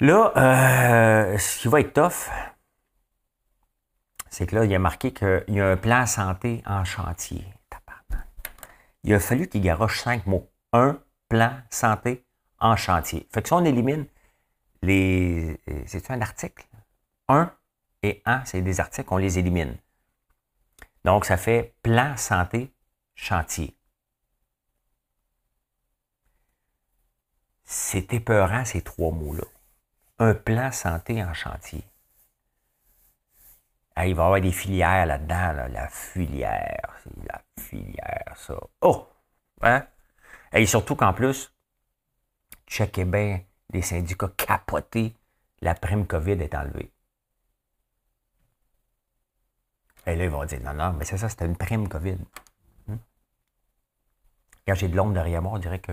[0.00, 0.32] Là,
[1.38, 2.30] ce qui va être tough,
[4.28, 7.44] c'est que là, il a marqué qu'il y a un plan santé en chantier.
[9.04, 10.50] Il a fallu qu'il garoche cinq mots.
[10.72, 12.24] Un, plan santé
[12.58, 13.28] en chantier.
[13.32, 14.06] Fait que si on élimine
[14.82, 15.60] les.
[15.86, 16.66] C'est un article?
[17.28, 17.52] Un
[18.02, 19.76] et un, c'est des articles, on les élimine.
[21.06, 22.74] Donc, ça fait plan santé
[23.14, 23.78] chantier.
[27.62, 29.44] C'est épeurant, ces trois mots-là.
[30.18, 31.84] Un plan santé en chantier.
[33.98, 38.58] Il va y avoir des filières là-dedans, la filière, la filière, ça.
[38.80, 39.08] Oh!
[39.62, 39.86] Hein?
[40.52, 41.54] Et surtout qu'en plus,
[42.66, 43.42] checkez bien
[43.72, 45.14] les syndicats capotés,
[45.60, 46.92] la prime COVID est enlevée.
[50.06, 52.18] Et là, ils vont dire, non, non, mais c'est ça, c'était une prime COVID.
[52.88, 52.96] Hmm?
[54.66, 55.92] Quand j'ai de l'ombre derrière moi, on dirait que,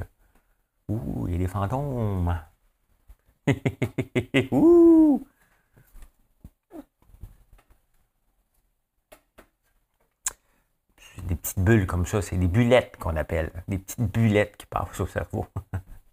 [0.88, 2.40] ouh, il y a des fantômes.
[4.52, 5.26] ouh!
[11.24, 12.22] des petites bulles comme ça.
[12.22, 13.52] C'est des bullettes qu'on appelle.
[13.68, 15.46] Des petites bullettes qui passent au cerveau.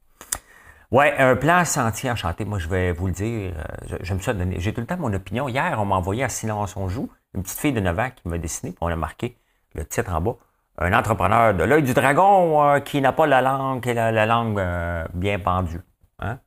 [0.91, 3.55] ouais, un plan sentier enchanté, moi je vais vous le dire.
[3.57, 4.61] Euh, j'aime ça donner.
[4.61, 5.49] J'ai tout le temps mon opinion.
[5.49, 8.29] Hier, on m'a envoyé à Silence on joue, une petite fille de 9 ans qui
[8.29, 9.37] m'a dessiné, on a marqué
[9.75, 10.37] le titre en bas.
[10.79, 14.59] un entrepreneur de l'œil du dragon euh, qui n'a pas la langue, la, la langue
[14.59, 15.81] euh, bien pendue.
[16.19, 16.41] Hein?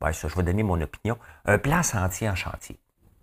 [0.00, 1.18] Ben, ça, je vais donner mon opinion.
[1.44, 2.80] Un plan santé en chantier.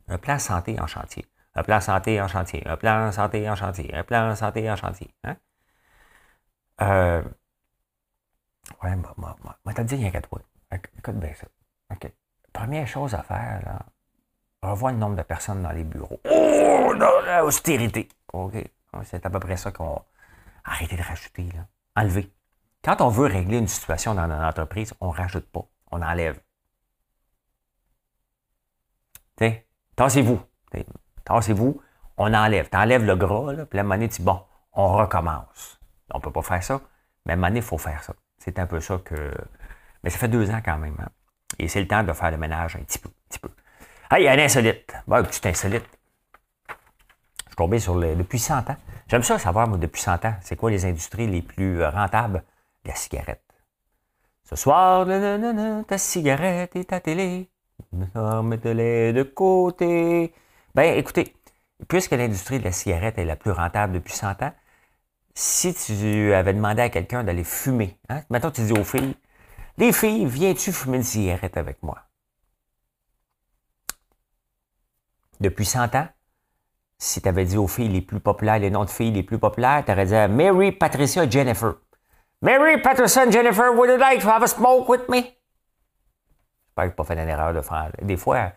[0.07, 1.25] Un plan santé en chantier.
[1.55, 2.67] Un plan santé en chantier.
[2.67, 3.93] Un plan santé en chantier.
[3.95, 5.13] Un plan santé en chantier.
[5.23, 5.35] Hein?
[6.81, 7.23] Euh,
[8.83, 10.39] ouais, moi, moi, moi, t'as dit rien qu'à toi.
[10.71, 11.47] Écoute bien ça.
[11.91, 12.11] OK.
[12.53, 13.79] Première chose à faire, là,
[14.61, 16.19] revoir le nombre de personnes dans les bureaux.
[16.25, 18.09] Oh, non, l'austérité.
[18.33, 18.55] OK.
[19.03, 20.01] C'est à peu près ça qu'on.
[20.63, 21.67] Arrêtez de rajouter, là.
[21.95, 22.31] Enlever.
[22.83, 25.65] Quand on veut régler une situation dans une entreprise, on ne rajoute pas.
[25.91, 26.39] On enlève.
[29.39, 30.41] sais, tassez-vous.
[31.23, 31.81] Tassez-vous.
[32.17, 32.69] On enlève.
[32.69, 34.41] Tu enlèves le gras, là, puis la monnaie, tu dis, bon,
[34.73, 35.79] on recommence.
[36.11, 36.81] On ne peut pas faire ça,
[37.25, 38.13] mais à il faut faire ça.
[38.37, 39.31] C'est un peu ça que.
[40.03, 40.95] Mais ça fait deux ans quand même.
[40.99, 41.09] Hein.
[41.59, 43.09] Et c'est le temps de faire le ménage un petit peu.
[43.09, 43.49] Un petit peu.
[44.09, 44.93] Hey, un insolite.
[45.05, 45.83] Bon, un petit insolite.
[46.69, 48.77] Je suis tombé sur le, depuis 100 ans.
[49.09, 52.43] J'aime ça savoir, moi, depuis 100 ans, c'est quoi les industries les plus euh, rentables?
[52.85, 53.43] La cigarette.
[54.45, 55.05] Ce soir,
[55.85, 57.49] ta cigarette et ta télé.
[58.15, 60.33] Mettez-les de côté.
[60.73, 61.35] Ben, écoutez,
[61.89, 64.53] puisque l'industrie de la cigarette est la plus rentable depuis 100 ans,
[65.33, 69.15] si tu avais demandé à quelqu'un d'aller fumer, hein, maintenant tu dis aux filles,
[69.77, 72.06] les filles, viens-tu fumer une cigarette avec moi?
[75.39, 76.07] Depuis 100 ans,
[76.97, 79.37] si tu avais dit aux filles les plus populaires, les noms de filles les plus
[79.37, 81.75] populaires, tu aurais dit Mary, Patricia, Jennifer.
[82.41, 85.21] Mary, Patricia, Jennifer, would you like to have a smoke with me?
[86.67, 87.91] J'espère que pas fait l'erreur de faire.
[88.01, 88.51] Des fois,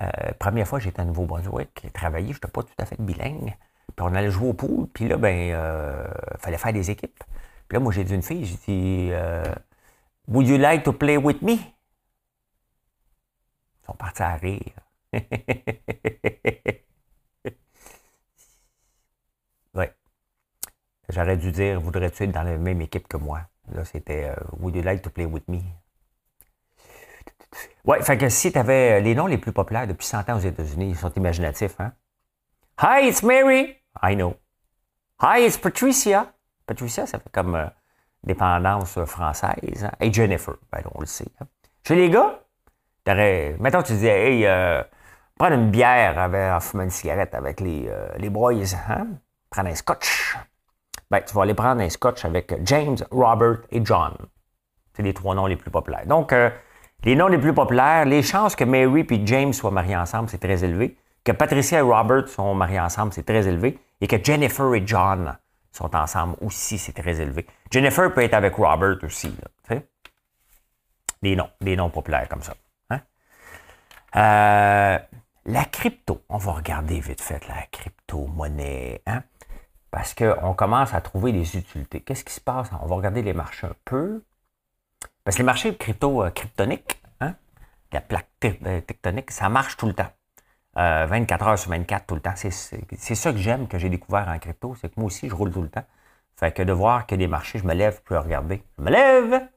[0.00, 0.06] euh,
[0.38, 3.56] première fois, j'étais à Nouveau-Brunswick, travaillé, je n'étais pas tout à fait bilingue.
[3.94, 7.22] Puis on allait jouer au pool, puis là, ben, euh, fallait faire des équipes.
[7.68, 9.44] Puis là, moi, j'ai dit une fille, j'ai dit, euh,
[10.28, 11.52] Would you like to play with me?
[11.52, 11.58] Ils
[13.86, 14.72] sont partis à rire.
[19.74, 19.94] ouais.
[21.08, 23.42] J'aurais dû dire, voudrais-tu être dans la même équipe que moi?
[23.72, 25.60] Là, c'était euh, Would you like to play with me?
[27.84, 30.40] Ouais, fait que si tu avais les noms les plus populaires depuis 100 ans aux
[30.40, 31.92] États-Unis, ils sont imaginatifs, hein?
[32.80, 33.76] Hi, it's Mary.
[34.02, 34.36] I know.
[35.20, 36.32] Hi, it's Patricia.
[36.66, 37.66] Patricia, ça fait comme euh,
[38.24, 39.84] dépendance française.
[39.84, 39.90] Hein?
[40.00, 41.28] Et Jennifer, ben, on le sait.
[41.40, 41.46] Hein?
[41.86, 42.42] Chez les gars,
[43.06, 44.82] mettons, tu disais, hey, euh,
[45.42, 48.54] prendre une bière avec, en fumant une cigarette avec les, euh, les boys,
[48.88, 49.08] hein?
[49.50, 50.36] prendre un scotch.
[51.10, 54.14] Ben, tu vas aller prendre un scotch avec James, Robert et John.
[54.94, 56.06] C'est les trois noms les plus populaires.
[56.06, 56.48] Donc, euh,
[57.02, 60.38] les noms les plus populaires, les chances que Mary et James soient mariés ensemble, c'est
[60.38, 60.96] très élevé.
[61.24, 63.80] Que Patricia et Robert sont mariés ensemble, c'est très élevé.
[64.00, 65.36] Et que Jennifer et John
[65.72, 67.46] sont ensemble aussi, c'est très élevé.
[67.68, 69.34] Jennifer peut être avec Robert aussi.
[69.68, 69.80] Là,
[71.20, 72.54] des noms, des noms populaires comme ça.
[72.90, 73.00] Hein?
[74.16, 74.98] Euh,
[75.44, 79.02] la crypto, on va regarder vite fait la crypto-monnaie.
[79.06, 79.22] Hein?
[79.90, 82.00] Parce qu'on commence à trouver des utilités.
[82.00, 82.70] Qu'est-ce qui se passe?
[82.80, 84.22] On va regarder les marchés un peu.
[85.24, 87.34] Parce que les marchés crypto, euh, kryptoniques, hein?
[87.92, 90.10] la plaque euh, tectonique, ça marche tout le temps.
[90.74, 92.34] 24 euh, heures sur 24 tout le temps.
[92.34, 95.52] C'est ça que j'aime, que j'ai découvert en crypto, c'est que moi aussi, je roule
[95.52, 95.84] tout le temps.
[96.36, 98.64] Fait que de voir que des marchés, je me lève, je peux regarder.
[98.78, 99.48] Je me lève,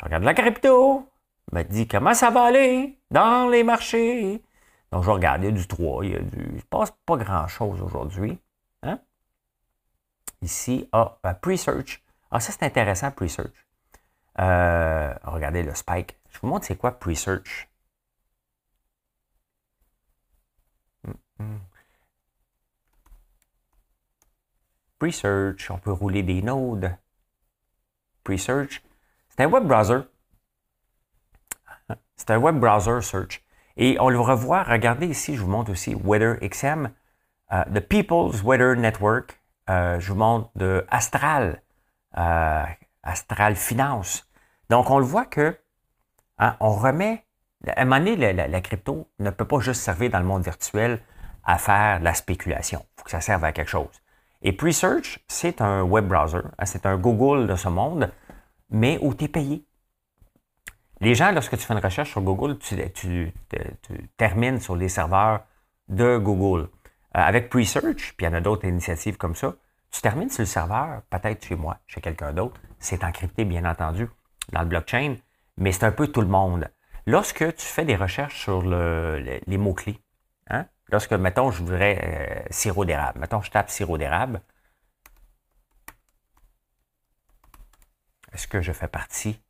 [0.00, 1.08] je regarde la crypto,
[1.52, 4.42] je me dis comment ça va aller dans les marchés.
[4.90, 6.50] Donc, je regarde, il y a du 3, il y a du.
[6.54, 8.38] Il se passe pas grand-chose aujourd'hui.
[8.82, 9.00] Hein?
[10.42, 12.02] Ici, ah, euh, pre-search.
[12.30, 13.66] Ah, ça, c'est intéressant, pre-search.
[14.40, 16.16] Euh, regardez le spike.
[16.30, 17.68] Je vous montre c'est quoi pre-search?
[24.98, 26.96] Pre-search, on peut rouler des nodes.
[28.24, 28.82] Pre-search,
[29.30, 30.00] c'est un web browser.
[32.16, 33.42] C'est un web browser search.
[33.80, 36.90] Et on le revoit, regardez ici, je vous montre aussi WeatherXM,
[37.52, 39.40] uh, The People's Weather Network.
[39.70, 41.62] Euh, je vous montre de Astral,
[42.16, 42.64] euh,
[43.04, 44.28] Astral Finance.
[44.68, 45.56] Donc, on le voit que
[46.38, 47.24] hein, on remet,
[47.68, 51.00] à un moment donné, la, crypto ne peut pas juste servir dans le monde virtuel
[51.44, 52.80] à faire de la spéculation.
[52.82, 54.02] Il faut que ça serve à quelque chose.
[54.42, 58.10] Et Presearch, c'est un web browser, hein, c'est un Google de ce monde,
[58.70, 59.67] mais où tu es payé.
[61.00, 63.32] Les gens, lorsque tu fais une recherche sur Google, tu,
[64.16, 65.44] termines sur les serveurs
[65.88, 66.68] de Google.
[67.16, 69.54] Euh, avec Presearch, puis il y en a d'autres initiatives comme ça,
[69.90, 72.60] tu termines sur le serveur, peut-être chez moi, chez quelqu'un d'autre.
[72.78, 74.08] C'est encrypté, bien entendu,
[74.52, 75.16] dans le blockchain,
[75.56, 76.68] mais c'est un peu tout le monde.
[77.06, 79.98] Lorsque tu fais des recherches sur les mots-clés,
[80.50, 83.20] hein, Lorsque, mettons, je voudrais euh, sirop d'érable.
[83.20, 84.40] Mettons, je tape sirop d'érable.
[88.32, 89.40] Est-ce que je fais partie?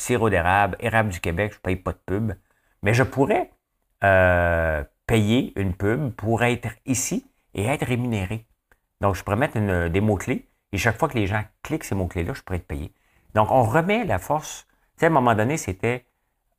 [0.00, 2.32] Sirop d'érable, érable du Québec, je ne paye pas de pub.
[2.82, 3.50] Mais je pourrais
[4.02, 8.46] euh, payer une pub pour être ici et être rémunéré.
[9.02, 9.58] Donc, je pourrais mettre
[9.88, 12.94] des mots-clés et chaque fois que les gens cliquent ces mots-clés-là, je pourrais être payé.
[13.34, 14.66] Donc, on remet la force.
[14.94, 16.06] Tu sais, à un moment donné, c'était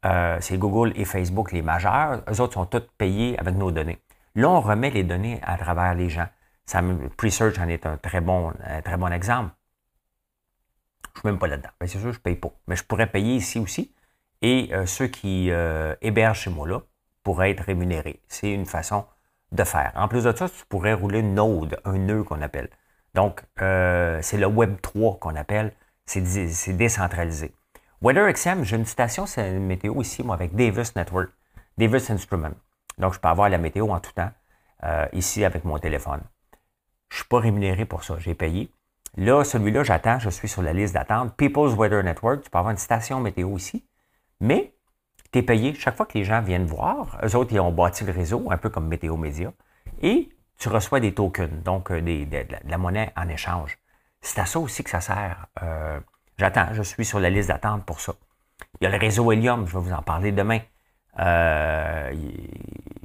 [0.05, 2.21] euh, Google et Facebook les majeurs.
[2.29, 3.97] Eux autres sont tous payés avec nos données.
[4.35, 6.27] Là, on remet les données à travers les gens.
[6.65, 6.81] Ça,
[7.17, 9.49] Presearch en est un très bon, très bon exemple.
[11.13, 11.69] Je ne suis même pas là-dedans.
[11.79, 12.51] Ben, c'est sûr, je ne paye pas.
[12.67, 13.93] Mais je pourrais payer ici aussi.
[14.41, 16.81] Et euh, ceux qui euh, hébergent chez moi là
[17.23, 18.21] pourraient être rémunérés.
[18.27, 19.05] C'est une façon
[19.51, 19.91] de faire.
[19.95, 22.69] En plus de ça, tu pourrais rouler node, un nœud qu'on appelle.
[23.13, 25.73] Donc, c'est le Web 3 qu'on appelle.
[26.05, 27.53] C'est décentralisé.
[28.01, 31.29] WeatherXM, j'ai une station c'est une météo ici, moi, avec Davis Network,
[31.77, 32.49] Davis Instrument.
[32.97, 34.31] Donc, je peux avoir la météo en tout temps,
[34.83, 36.21] euh, ici, avec mon téléphone.
[37.09, 38.71] Je ne suis pas rémunéré pour ça, j'ai payé.
[39.17, 41.35] Là, celui-là, j'attends, je suis sur la liste d'attente.
[41.35, 43.85] People's Weather Network, tu peux avoir une station météo ici,
[44.39, 44.73] mais
[45.31, 47.17] tu es payé chaque fois que les gens viennent voir.
[47.23, 49.51] Eux autres, ils ont bâti le réseau, un peu comme Météo Média,
[50.01, 53.77] et tu reçois des tokens, donc euh, de, la monnaie en échange.
[54.21, 55.47] C'est à ça aussi que ça sert.
[55.61, 55.99] Euh,
[56.41, 58.13] J'attends, je suis sur la liste d'attente pour ça.
[58.79, 60.59] Il y a le réseau Helium, je vais vous en parler demain.
[61.19, 62.11] Euh,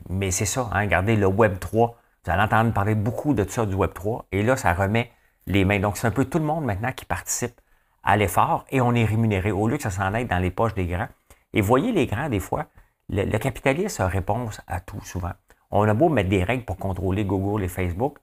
[0.09, 1.99] mais c'est ça, hein, regardez le Web 3.
[2.25, 4.25] Vous allez entendre parler beaucoup de ça du Web 3.
[4.33, 5.13] Et là, ça remet
[5.47, 7.61] Donc, c'est un peu tout le monde maintenant qui participe
[8.03, 10.75] à l'effort et on est rémunéré au lieu que ça s'en aille dans les poches
[10.75, 11.09] des grands.
[11.53, 12.67] Et voyez les grands, des fois,
[13.09, 15.33] le, capitalisme a réponse à tout souvent.
[15.71, 18.19] On a beau mettre des règles pour contrôler Google et Facebook,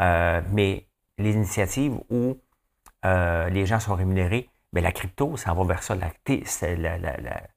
[0.00, 0.86] euh, mais
[1.18, 2.38] les initiatives où
[3.04, 5.94] euh, les gens sont rémunérés, mais la crypto s'en va vers ça.
[5.94, 6.10] La,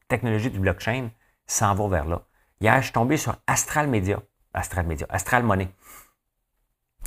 [0.07, 1.09] technologie du blockchain
[1.45, 2.23] s'en va vers là.
[2.61, 4.21] Hier, je suis tombé sur Astral Media.
[4.53, 5.05] Astral Media.
[5.09, 5.69] Astral Money.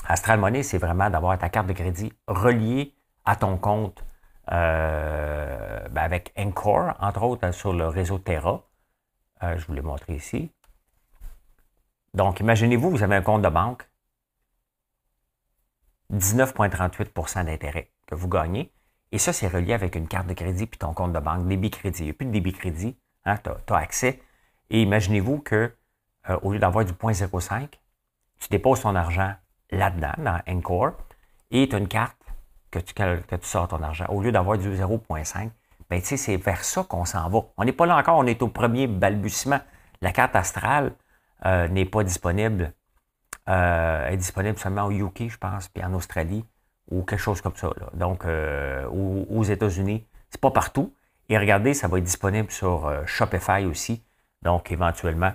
[0.07, 4.05] Astral Money, c'est vraiment d'avoir ta carte de crédit reliée à ton compte
[4.50, 8.62] euh, ben avec Encore, entre autres sur le réseau Terra.
[9.42, 10.50] Euh, je vous l'ai montré ici.
[12.14, 13.88] Donc, imaginez-vous, vous avez un compte de banque,
[16.12, 18.72] 19,38% d'intérêt que vous gagnez.
[19.12, 21.70] Et ça, c'est relié avec une carte de crédit puis ton compte de banque, débit
[21.70, 22.02] crédit.
[22.02, 22.96] Il n'y a plus de débit crédit.
[23.24, 24.20] Hein, tu as, accès.
[24.70, 25.74] Et imaginez-vous que
[26.28, 27.68] euh, au lieu d'avoir du 0.05,
[28.38, 29.35] tu déposes ton argent
[29.72, 30.92] là-dedans, dans Encore,
[31.50, 32.16] et tu as une carte
[32.70, 34.06] que tu, que tu sors ton argent.
[34.08, 35.50] Au lieu d'avoir du 0.5,
[35.90, 37.40] ben, c'est vers ça qu'on s'en va.
[37.56, 39.61] On n'est pas là encore, on est au premier balbutiement.
[40.00, 40.92] La carte astrale
[41.44, 42.72] euh, n'est pas disponible.
[43.48, 46.44] Euh, elle est disponible seulement au UK, je pense, puis en Australie
[46.90, 47.70] ou quelque chose comme ça.
[47.94, 50.94] Donc, euh, aux, États-Unis, c'est pas partout.
[51.28, 54.02] Et regardez, ça va être disponible sur euh, Shopify aussi.
[54.42, 55.32] Donc, éventuellement,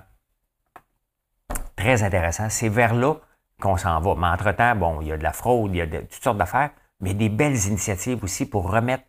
[1.76, 2.50] très intéressant.
[2.50, 3.16] C'est vers là
[3.62, 4.16] qu'on s'en va.
[4.16, 6.72] Mais entre-temps, bon, il y a de la fraude, il y a toutes sortes d'affaires,
[7.00, 9.04] mais des belles initiatives aussi pour remettre,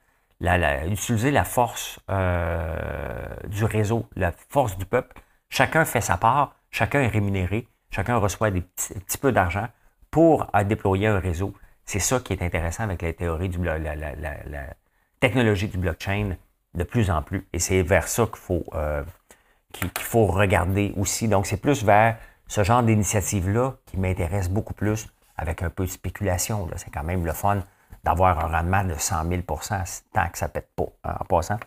[0.87, 5.21] utiliser la force euh, du réseau, la force du peuple.
[5.51, 9.69] Chacun fait sa part, chacun est rémunéré, chacun reçoit des petits, peu d'argent
[10.11, 11.53] pour déployer un réseau.
[11.85, 13.79] C'est ça qui est intéressant avec la théorie du la,
[15.21, 16.37] technologie du blockchain
[16.75, 17.47] de plus en plus.
[17.53, 19.03] Et c'est vers ça qu'il faut, euh,
[19.73, 21.29] qu'il faut regarder aussi.
[21.29, 22.17] Donc, c'est plus vers
[22.49, 26.67] ce genre d'initiative-là qui m'intéresse beaucoup plus avec un peu de spéculation.
[26.77, 27.63] C'est quand même le fun
[28.05, 30.89] d'avoir un rendement de 100 000% tant que ça pète pas.
[31.05, 31.59] Hein, en passant,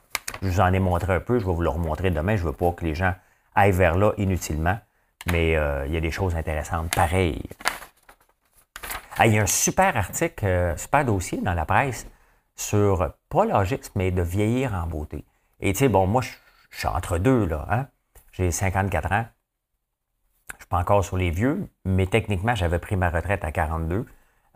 [0.41, 2.35] je vous en ai montré un peu, je vais vous le remontrer demain.
[2.35, 3.13] Je ne veux pas que les gens
[3.55, 4.77] aillent vers là inutilement,
[5.31, 7.43] mais euh, il y a des choses intéressantes pareilles.
[9.17, 12.07] Ah, il y a un super article, euh, super dossier dans la presse
[12.55, 15.25] sur, pas l'âgisme, mais de vieillir en beauté.
[15.59, 16.29] Et tu sais, bon, moi, je,
[16.77, 17.67] suis entre deux, là.
[17.69, 17.87] Hein?
[18.31, 19.25] J'ai 54 ans.
[20.71, 24.05] Pas encore sur les vieux, mais techniquement, j'avais pris ma retraite à 42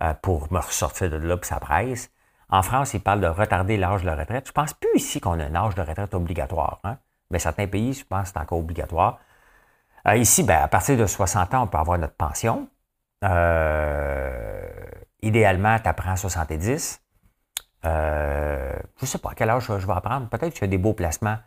[0.02, 2.10] euh, pour me ressortir de là, puis ça presse.
[2.50, 4.48] En France, ils parlent de retarder l'âge de la retraite.
[4.48, 6.80] Je pense plus ici qu'on a un âge de retraite obligatoire.
[6.86, 7.00] Hein?
[7.32, 9.20] Mais certains pays, je pense c'est encore obligatoire.
[10.08, 12.70] Euh, ici, ben, à partir de 60 ans, on peut avoir notre pension.
[13.26, 14.70] Euh,
[15.22, 17.02] idéalement, tu apprends 70.
[17.84, 20.30] Euh, je ne sais pas à quel âge je vais apprendre.
[20.30, 21.40] Peut-être que tu as des beaux placements.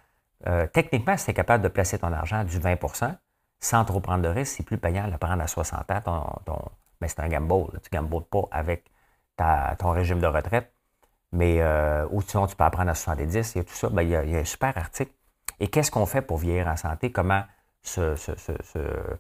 [0.75, 2.77] Techniquement, si tu es capable de placer ton argent du 20
[3.61, 6.43] sans trop prendre de risques, c'est plus payant de le prendre à 60 ans.
[7.01, 7.67] mais c'est un gamble.
[7.83, 8.91] Tu ne gambles pas avec
[9.79, 10.73] ton régime de retraite.
[11.33, 11.63] Mais
[12.11, 13.55] ou sinon, tu peux apprendre à 70.
[13.55, 13.89] Il y a tout ça.
[13.89, 15.13] Ben, il, y a, un super article.
[15.61, 17.11] Et qu'est-ce qu'on fait pour vieillir en santé?
[17.11, 17.43] Comment
[17.99, 19.17] euh,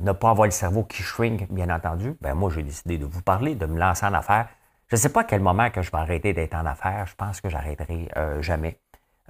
[0.00, 3.22] ne pas avoir le cerveau qui shrink, bien entendu, ben moi, j'ai décidé de vous
[3.22, 4.48] parler, de me lancer en affaires.
[4.88, 7.06] Je ne sais pas à quel moment que je vais arrêter d'être en affaires.
[7.06, 8.78] Je pense que j'arrêterai euh, jamais.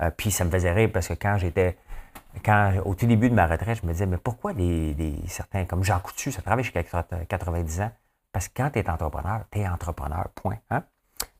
[0.00, 1.76] Euh, puis ça me faisait rire parce que quand j'étais,
[2.44, 4.52] quand au tout début de ma retraite, je me disais, mais pourquoi
[5.26, 7.90] certains, comme Jean Coutu, ça travaille jusqu'à 90 ans?
[8.32, 10.58] Parce que quand tu es entrepreneur, tu es entrepreneur, point.
[10.70, 10.84] Hein?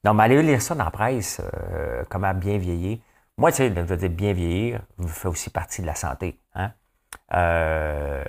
[0.03, 1.41] Donc, allez lire ça dans la presse,
[2.09, 2.99] comment bien vieillir.
[3.39, 6.39] Moi, tu sais, je veux dire, bien vieillir fait aussi partie de la santé.
[6.55, 6.73] Hein?
[7.35, 8.25] Euh,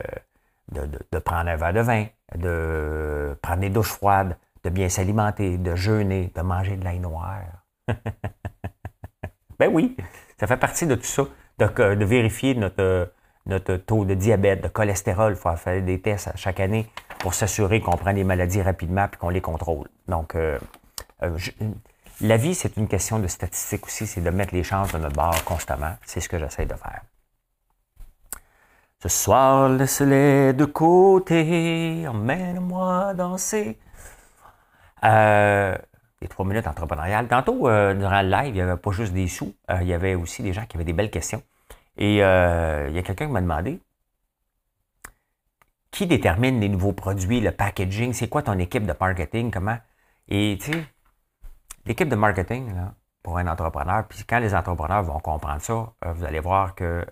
[0.71, 5.75] de, prendre un verre de vin, de prendre des douches froides, de bien s'alimenter, de
[5.75, 7.41] jeûner, de manger de l'ail noir.
[9.59, 9.97] ben oui,
[10.39, 11.23] ça fait partie de tout ça,
[11.59, 13.11] de, vérifier notre,
[13.45, 15.33] notre taux de diabète, de cholestérol.
[15.33, 16.87] Il faut faire des tests chaque année
[17.19, 19.87] pour s'assurer qu'on prend les maladies rapidement et qu'on les contrôle.
[20.07, 20.57] Donc, euh,
[21.23, 21.37] euh,
[22.21, 25.15] la vie, c'est une question de statistique aussi, c'est de mettre les chances de notre
[25.15, 25.95] bord constamment.
[26.05, 27.01] C'est ce que j'essaie de faire.
[29.01, 33.79] Ce soir, laisse-les de côté, emmène-moi danser.
[35.03, 35.75] Euh,
[36.21, 37.27] les trois minutes entrepreneuriales.
[37.27, 39.93] Tantôt, euh, durant le live, il n'y avait pas juste des sous, euh, il y
[39.93, 41.41] avait aussi des gens qui avaient des belles questions.
[41.97, 43.81] Et il y a quelqu'un qui m'a demandé
[45.91, 49.77] qui détermine les nouveaux produits, le packaging, c'est quoi ton équipe de marketing, comment?
[50.29, 50.85] Et tu sais,
[51.85, 52.73] l'équipe de marketing,
[53.21, 57.05] pour un entrepreneur, puis quand les entrepreneurs vont comprendre ça, vous allez voir que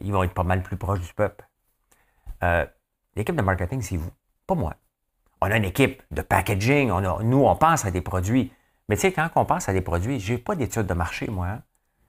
[0.00, 1.46] ils vont être pas mal plus proches du peuple.
[3.14, 4.10] l'équipe de marketing, c'est vous,
[4.46, 4.74] pas moi
[5.46, 6.90] on a une équipe de packaging,
[7.22, 8.52] nous, on pense à des produits.
[8.88, 11.28] Mais tu sais, quand on pense à des produits, je n'ai pas d'études de marché,
[11.28, 11.46] moi.
[11.46, 11.62] Hein.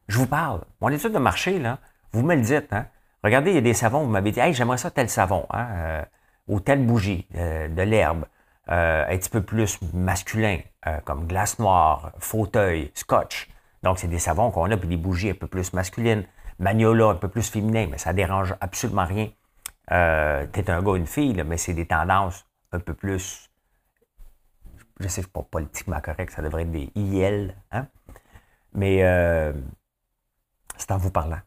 [0.07, 0.61] Je vous parle.
[0.81, 1.77] Mon étude de marché, là,
[2.13, 2.71] vous me le dites.
[2.73, 2.87] Hein.
[3.23, 5.67] Regardez, il y a des savons, vous m'avez dit, hey, j'aimerais ça tel savon, hein,
[5.71, 6.03] euh,
[6.47, 8.25] ou telle bougie, euh, de l'herbe,
[8.69, 10.59] euh, un petit peu plus masculin,
[11.03, 13.49] comme glace noire, fauteuil, scotch.
[13.83, 16.23] Donc, c'est des savons qu'on a, puis des bougies un peu plus masculines.
[16.59, 19.29] Magnola, un peu plus féminin, mais ça dérange absolument rien.
[19.89, 23.49] T'es un gars, une fille, mais c'est des tendances un peu plus,
[24.99, 27.87] je sais pas politiquement correct, ça devrait être des IL, hein?
[28.73, 29.53] mais euh,
[30.77, 31.39] c'est en vous parlant.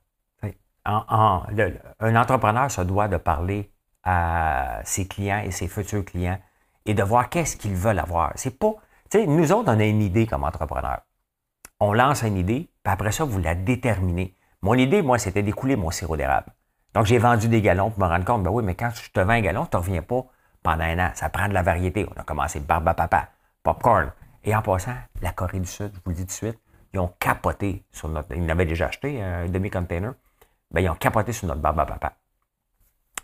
[0.84, 3.70] un entrepreneur se doit de parler
[4.02, 6.38] à ses clients et ses futurs clients
[6.86, 8.32] et de voir qu'est-ce qu'ils veulent avoir.
[8.36, 8.74] C'est pas,
[9.10, 11.00] tu sais, nous autres, on a une idée comme entrepreneur.
[11.78, 14.34] On lance une idée, puis après ça, vous la déterminez.
[14.62, 16.52] Mon idée, moi, c'était d'écouler mon sirop d'érable.
[16.94, 19.20] Donc, j'ai vendu des galons pour me rendre compte, ben oui, mais quand je te
[19.20, 20.26] vends un galon, tu ne reviens pas
[20.62, 21.10] pendant un an.
[21.14, 22.06] Ça prend de la variété.
[22.14, 23.28] On a commencé Barba Papa,
[23.62, 24.12] Popcorn.
[24.44, 26.58] Et en passant, la Corée du Sud, je vous le dis tout de suite,
[26.92, 28.34] ils ont capoté sur notre.
[28.34, 30.14] Ils l'avaient déjà acheté, un demi-container.
[30.70, 32.14] Ben, ils ont capoté sur notre Barba Papa.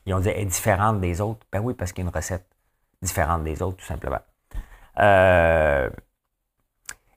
[0.04, 1.46] Ils ont dit, elle est différente des autres.
[1.50, 2.46] Ben oui, parce qu'il y a une recette
[3.02, 4.20] différente des autres, tout simplement.
[4.98, 5.90] Euh,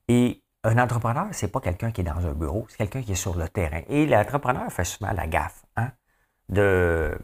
[0.08, 3.16] et un entrepreneur, c'est pas quelqu'un qui est dans un bureau, c'est quelqu'un qui est
[3.16, 3.82] sur le terrain.
[3.88, 5.92] Et l'entrepreneur fait souvent la gaffe hein,
[6.50, 7.18] de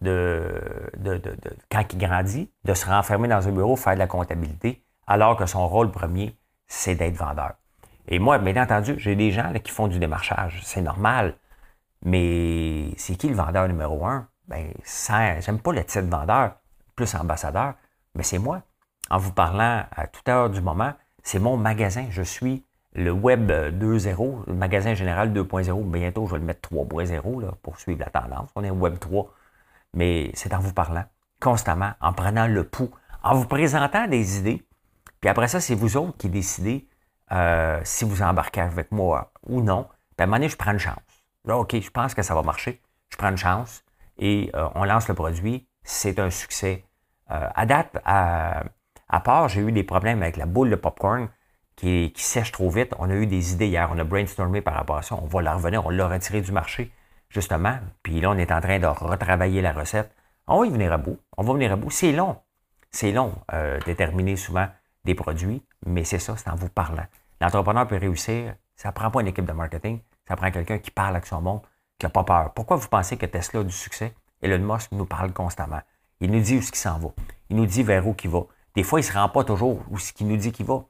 [0.00, 0.60] de,
[0.98, 1.32] de, de,
[1.70, 5.46] quand il grandit, de se renfermer dans un bureau, faire de la comptabilité, alors que
[5.46, 6.36] son rôle premier,
[6.66, 7.54] c'est d'être vendeur.
[8.08, 10.60] Et moi, bien entendu, j'ai des gens qui font du démarchage.
[10.64, 11.34] C'est normal.
[12.04, 14.28] Mais c'est qui le vendeur numéro un?
[14.48, 14.72] Ben,
[15.40, 16.52] j'aime pas le titre vendeur,
[16.94, 17.74] plus ambassadeur,
[18.14, 18.62] mais c'est moi.
[19.10, 20.92] En vous parlant à toute heure du moment,
[21.22, 22.06] c'est mon magasin.
[22.10, 25.82] Je suis le Web 2.0, le magasin général 2.0.
[25.90, 28.50] Bientôt, je vais le mettre 3.0 pour suivre la tendance.
[28.54, 29.32] On est Web 3
[29.96, 31.04] mais c'est en vous parlant
[31.40, 32.90] constamment, en prenant le pouls,
[33.22, 34.62] en vous présentant des idées.
[35.20, 36.88] Puis après ça, c'est vous autres qui décidez
[37.32, 39.84] euh, si vous embarquez avec moi ou non.
[40.16, 40.96] Puis à un moment donné, je prends une chance.
[41.44, 42.80] Là, OK, je pense que ça va marcher.
[43.10, 43.84] Je prends une chance
[44.18, 45.66] et euh, on lance le produit.
[45.82, 46.84] C'est un succès.
[47.30, 48.64] Euh, à date, à,
[49.24, 51.28] part, j'ai eu des problèmes avec la boule de popcorn
[51.74, 52.94] qui, qui, sèche trop vite.
[52.98, 53.88] On a eu des idées hier.
[53.92, 55.16] On a brainstormé par rapport à ça.
[55.16, 55.84] On va la revenir.
[55.86, 56.92] On l'a retiré du marché
[57.28, 57.78] justement.
[58.02, 60.14] Puis là, on est en train de retravailler la recette.
[60.46, 61.18] On va y venir à bout.
[61.36, 61.90] On va venir à bout.
[61.90, 62.36] C'est long.
[62.90, 64.68] C'est long, euh, déterminer souvent
[65.04, 67.04] des produits, mais c'est ça, c'est en vous parlant.
[67.40, 68.54] L'entrepreneur peut réussir.
[68.74, 70.00] Ça ne prend pas une équipe de marketing.
[70.26, 71.60] Ça prend quelqu'un qui parle avec son monde,
[71.98, 72.52] qui n'a pas peur.
[72.54, 74.14] Pourquoi vous pensez que Tesla a du succès?
[74.42, 75.80] Elon Musk nous parle constamment.
[76.20, 77.08] Il nous dit où ce qu'il s'en va.
[77.50, 78.40] Il nous dit vers où il va.
[78.74, 80.84] Des fois, il ne se rend pas toujours où ce qu'il nous dit qu'il va.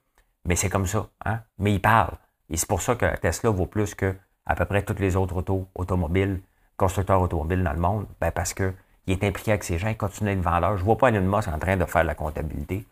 [0.45, 1.09] Mais c'est comme ça.
[1.25, 1.41] Hein?
[1.59, 2.15] Mais il parle.
[2.49, 4.15] Et c'est pour ça que Tesla vaut plus que
[4.47, 6.41] à peu près toutes les autres autos, automobiles,
[6.77, 8.73] constructeurs automobiles dans le monde, ben parce qu'il
[9.09, 10.77] est impliqué avec ces gens, il continue d'être vendeur.
[10.77, 12.87] Je ne vois pas Elon Musk en train de faire la comptabilité.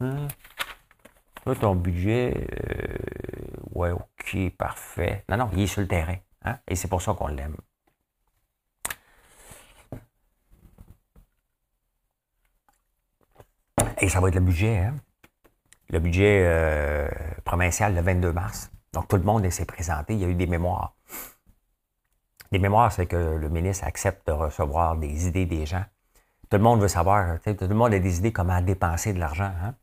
[0.00, 2.96] Là, ton budget, euh,
[3.74, 5.24] ouais, ok, parfait.
[5.28, 6.16] Non, non, il est sur le terrain.
[6.44, 6.58] Hein?
[6.66, 7.56] Et c'est pour ça qu'on l'aime.
[13.98, 14.94] Et ça va être le budget, hein?
[15.90, 17.08] Le budget euh,
[17.44, 18.70] provincial le 22 mars.
[18.92, 20.14] Donc, tout le monde s'est présenté.
[20.14, 20.93] Il y a eu des mémoires.
[22.54, 25.84] Des mémoires, c'est que le ministre accepte de recevoir des idées des gens.
[26.48, 29.50] Tout le monde veut savoir, tout le monde a des idées comment dépenser de l'argent.
[29.60, 29.74] Hein.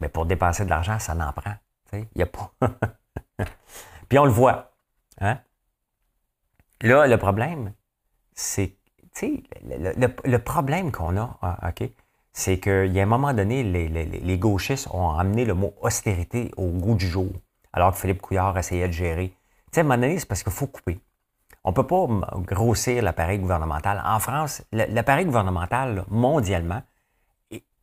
[0.00, 1.52] Mais pour dépenser de l'argent, ça n'en prend.
[1.92, 2.50] Il n'y a pas.
[4.08, 4.72] Puis on le voit.
[5.20, 5.36] Hein.
[6.80, 7.74] Là, le problème,
[8.32, 8.72] c'est.
[9.20, 11.90] Le, le, problème qu'on a, ah, OK,
[12.32, 15.74] c'est qu'il y a un moment donné, les, les, les, gauchistes ont amené le mot
[15.82, 17.28] austérité au goût du jour
[17.74, 19.34] alors que Philippe Couillard essayait de gérer.
[19.76, 21.00] À un moment donné, c'est parce qu'il faut couper.
[21.68, 22.06] On ne peut pas
[22.46, 24.02] grossir l'appareil gouvernemental.
[24.02, 26.82] En France, l'appareil gouvernemental, mondialement,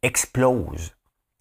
[0.01, 0.95] explose.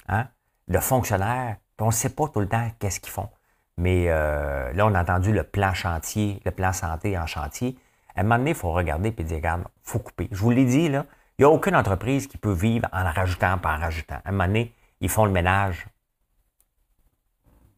[0.09, 0.29] hein,
[0.69, 3.31] de fonctionnaires, on ne sait pas tout le temps qu'est-ce qu'ils font.
[3.79, 7.79] Mais euh, là, on a entendu le plan chantier, le plan santé en chantier.
[8.15, 10.29] À un moment donné, il faut regarder et dire, regarde, il faut couper.
[10.31, 11.07] Je vous l'ai dit, là,
[11.39, 14.21] il n'y a aucune entreprise qui peut vivre en rajoutant, pas en rajoutant.
[14.23, 15.87] À un moment donné, ils font le ménage.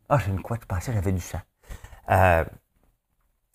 [0.09, 1.41] Ah, j'ai une quoi, tu pensais j'avais du sang.
[2.11, 2.45] Euh,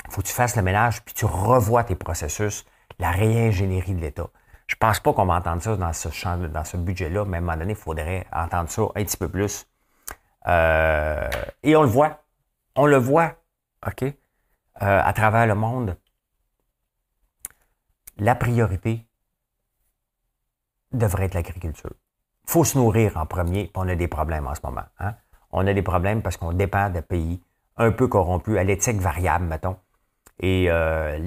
[0.10, 2.66] faut que tu fasses le ménage, puis tu revois tes processus,
[3.00, 4.28] la réingénierie de l'État.
[4.68, 7.40] Je pense pas qu'on va entendre ça dans ce champ, dans ce budget-là, mais à
[7.40, 9.68] un moment donné, il faudrait entendre ça un petit peu plus.
[10.48, 11.30] Euh,
[11.64, 12.24] et on le voit.
[12.76, 13.36] On le voit,
[13.86, 14.14] OK, euh,
[14.80, 15.98] à travers le monde.
[18.18, 19.06] La priorité
[20.92, 21.92] devrait être l'agriculture.
[22.48, 24.86] Il faut se nourrir en premier, puis on a des problèmes en ce moment.
[25.00, 25.16] Hein?
[25.52, 27.42] On a des problèmes parce qu'on dépend de pays
[27.78, 29.78] un peu corrompus, à l'éthique variable, mettons.
[30.42, 31.20] Et euh,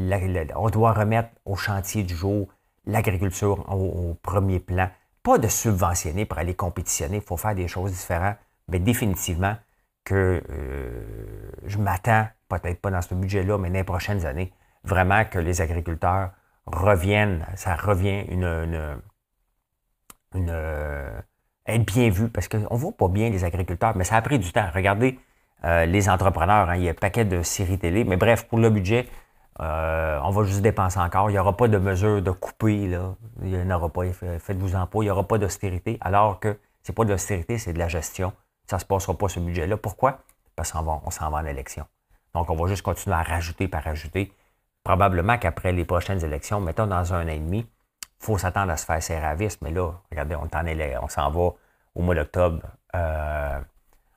[0.56, 2.48] on doit remettre au chantier du jour
[2.84, 4.90] l'agriculture au, premier plan.
[5.22, 8.36] Pas de subventionner pour aller compétitionner, il faut faire des choses différentes,
[8.68, 9.56] mais définitivement
[10.04, 14.52] que euh, je m'attends, peut-être pas dans ce budget-là, mais dans les prochaines années,
[14.82, 16.32] vraiment que les agriculteurs
[16.66, 18.44] reviennent, ça revient une,
[20.34, 21.20] euh,
[21.66, 24.38] être bien vu, parce qu'on ne voit pas bien les agriculteurs, mais ça a pris
[24.38, 24.68] du temps.
[24.74, 25.18] Regardez
[25.64, 28.58] euh, les entrepreneurs, hein, il y a un paquet de séries télé, mais bref, pour
[28.58, 29.08] le budget,
[29.60, 31.30] euh, on va juste dépenser encore.
[31.30, 33.14] Il n'y aura pas de mesure de couper, là.
[33.42, 34.02] Il n'y en aura pas.
[34.12, 34.98] Faites-vous en pas.
[34.98, 38.32] Il n'y aura pas d'austérité, alors que c'est pas de l'austérité, c'est de la gestion.
[38.66, 39.76] Ça ne se passera pas ce budget-là.
[39.76, 40.18] Pourquoi?
[40.56, 41.86] Parce qu'on s'en va en élection.
[42.34, 44.32] Donc, on va juste continuer à rajouter par rajouter.
[44.82, 48.76] Probablement qu'après les prochaines élections, mettons dans un an et demi, il faut s'attendre à
[48.76, 49.36] se faire serrer à.
[49.62, 51.50] Mais là, regardez, on s'en va
[51.94, 52.60] au mois d'octobre.
[52.94, 53.60] Euh,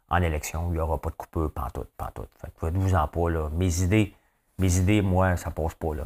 [0.10, 0.68] en élection.
[0.70, 2.30] Il n'y aura pas de coupure, pantoute, pantoute.
[2.40, 3.50] Fait que faites-vous en pas, là.
[3.54, 4.14] Mes idées,
[4.60, 6.04] mes idées, moi, ça passe pas, là.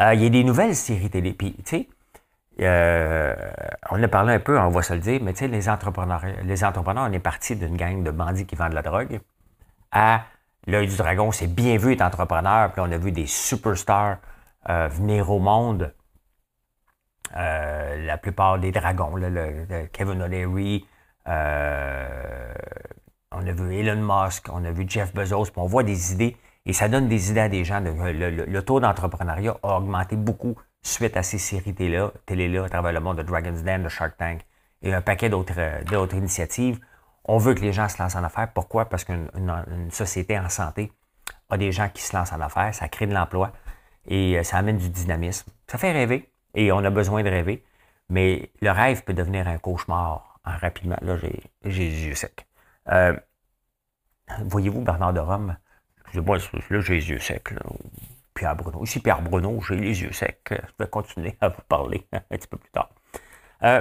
[0.00, 1.32] Euh, il y a des nouvelles séries télé.
[1.32, 1.88] Puis, tu sais,
[2.60, 3.34] euh,
[3.90, 6.22] on a parlé un peu, on va se le dire, mais tu sais, les entrepreneurs,
[6.42, 9.20] les entrepreneurs, on est parti d'une gang de bandits qui vendent de la drogue
[9.92, 10.24] à
[10.66, 11.32] l'œil du dragon.
[11.32, 12.72] C'est bien vu être entrepreneur.
[12.72, 14.18] Puis on a vu des superstars
[14.68, 15.92] euh, venir au monde.
[17.34, 20.86] la plupart des dragons, le, Kevin O'Leary,
[21.28, 22.52] euh,
[23.32, 26.36] on a vu Elon Musk, on a vu Jeff Bezos, puis on voit des idées
[26.66, 27.80] et ça donne des idées à des gens.
[27.80, 33.00] Le, taux d'entrepreneuriat a augmenté beaucoup suite à ces séries télé-là, télé à travers le
[33.00, 34.40] monde de Dragon's Den, de Shark Tank
[34.82, 36.80] et un paquet d'autres initiatives.
[37.24, 38.50] On veut que les gens se lancent en affaires.
[38.52, 38.86] Pourquoi?
[38.86, 40.92] Parce qu'une société en santé
[41.50, 43.52] a des gens qui se lancent en affaires, ça crée de l'emploi
[44.06, 45.50] et euh, ça amène du dynamisme.
[45.66, 47.64] Ça fait rêver et on a besoin de rêver,
[48.08, 52.46] mais le rêve peut devenir un cauchemar rapidement, là, j'ai les yeux secs.
[52.88, 53.16] Euh,
[54.44, 55.56] voyez-vous, Bernard de Rome,
[56.00, 56.38] excusez-moi,
[56.70, 57.54] là, j'ai les yeux secs.
[58.34, 58.84] Pierre Bruno.
[58.84, 60.40] Ici, Pierre Bruno, j'ai les yeux secs.
[60.50, 62.90] Je vais continuer à vous parler un petit peu plus tard.
[63.62, 63.80] Euh,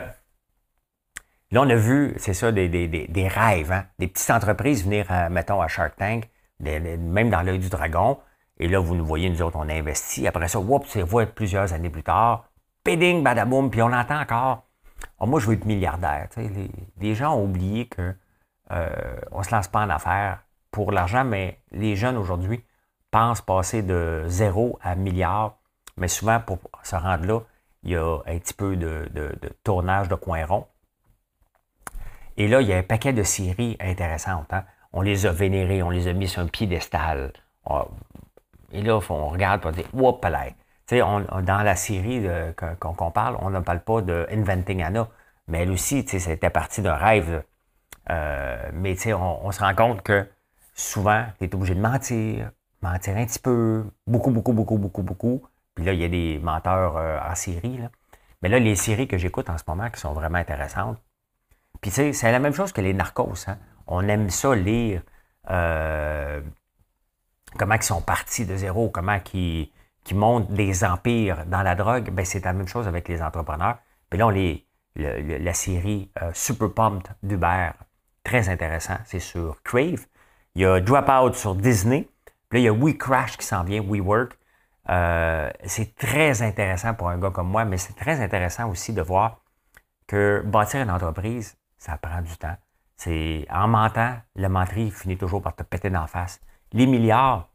[1.51, 3.85] là, on a vu, c'est ça, des, des, rêves, hein?
[3.99, 8.19] des petites entreprises venir, mettons, à Shark Tank, même dans l'œil du dragon.
[8.57, 10.27] Et là, vous nous voyez, nous autres, on investit.
[10.27, 12.49] Après ça, whoop, c'est voit plusieurs années plus tard.
[12.83, 14.68] Péding, badaboum, puis on entend encore
[15.19, 16.29] ah, moi, je veux être milliardaire.
[16.99, 18.13] Les, gens ont oublié qu'on
[18.71, 18.89] euh,
[19.37, 22.63] ne se lance pas en affaires pour l'argent, mais les jeunes aujourd'hui
[23.11, 25.57] pensent passer de zéro à milliard.
[25.97, 27.41] Mais souvent, pour se rendre là,
[27.83, 29.09] il y a un petit peu de,
[29.63, 30.67] tournage de coin rond.
[32.37, 34.53] Et là, il y a un paquet de séries intéressantes.
[34.53, 34.63] Hein.
[34.93, 37.33] On les a vénérées, on les a mis sur un piédestal.
[37.65, 37.85] Ah,
[38.71, 39.85] et là, on regarde et on dit
[40.91, 42.25] Dans la série
[42.79, 45.07] qu'on parle, on ne parle pas de Inventing Anna,
[45.47, 47.43] mais elle aussi, c'était partie d'un rêve.
[48.09, 50.27] Euh, mais on, on se rend compte que
[50.73, 55.43] souvent, tu es obligé de mentir, mentir un petit peu, beaucoup, beaucoup, beaucoup, beaucoup, beaucoup.
[55.75, 57.79] Puis là, il y a des menteurs euh, en série.
[58.41, 60.97] Mais là, les séries que j'écoute en ce moment qui sont vraiment intéressantes.
[61.81, 63.47] Puis c'est la même chose que les narcos.
[63.47, 63.57] Hein.
[63.87, 65.01] On aime ça lire
[65.49, 66.41] euh,
[67.57, 69.71] comment ils sont partis de zéro, comment ils
[70.03, 73.77] qui montent des empires dans la drogue, ben c'est la même chose avec les entrepreneurs.
[74.09, 77.71] Puis là, on les, la série euh, Super Pumped d'Uber,
[78.23, 80.05] très intéressant, c'est sur Crave.
[80.55, 82.09] Il y a Dropout sur Disney.
[82.49, 84.37] Puis là, il y a We Crash qui s'en vient, WeWork.
[84.89, 89.01] Euh, c'est très intéressant pour un gars comme moi, mais c'est très intéressant aussi de
[89.01, 89.41] voir
[90.07, 92.57] que bâtir une entreprise, ça prend du temps.
[92.97, 96.41] C'est en mentant, le menterie finit toujours par te péter la face.
[96.73, 97.49] Les milliards,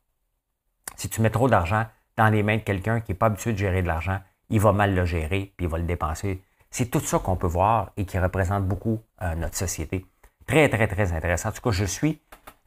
[0.97, 1.85] si tu mets trop d'argent,
[2.17, 4.73] dans les mains de quelqu'un qui n'est pas habitué de gérer de l'argent, il va
[4.73, 6.43] mal le gérer, puis il va le dépenser.
[6.71, 10.07] C'est tout ça qu'on peut voir et qui représente beaucoup euh, notre société.
[10.47, 11.49] Très, très, très intéressant.
[11.49, 12.21] En tout cas, je suis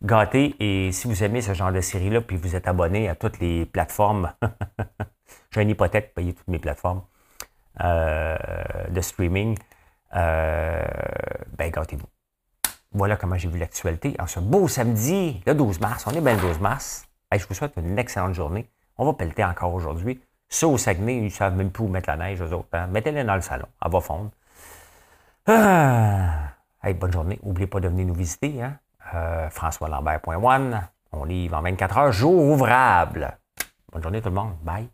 [0.03, 3.39] gâté et si vous aimez ce genre de série-là, puis vous êtes abonné à toutes
[3.39, 4.33] les plateformes,
[5.51, 7.03] j'ai une hypothèque payer toutes mes plateformes
[7.83, 8.37] euh,
[8.89, 9.57] de streaming,
[10.15, 10.85] Euh,
[11.57, 12.07] ben, gâtez-vous.
[12.93, 16.05] Voilà comment j'ai vu l'actualité en ce beau samedi, le 12 mars.
[16.07, 17.05] On est bien le 12 mars.
[17.31, 18.69] je vous souhaite une excellente journée.
[18.97, 20.19] On va pelleter encore aujourd'hui.
[20.49, 22.69] Ceux au Saguenay, ils ne savent même plus où mettre la neige, eux autres.
[22.73, 22.87] Hein.
[22.87, 23.67] Mettez-les dans le salon.
[23.83, 24.31] Elle va fondre.
[25.45, 26.53] Ah.
[26.99, 27.39] bonne journée.
[27.43, 28.61] N'oubliez pas de venir nous visiter.
[28.61, 28.77] Hein?
[29.13, 30.87] Euh, FrançoisLambert.one.
[31.11, 33.37] On livre en 24 heures, jour ouvrable.
[33.91, 34.55] Bonne journée tout le monde.
[34.63, 34.89] Bye.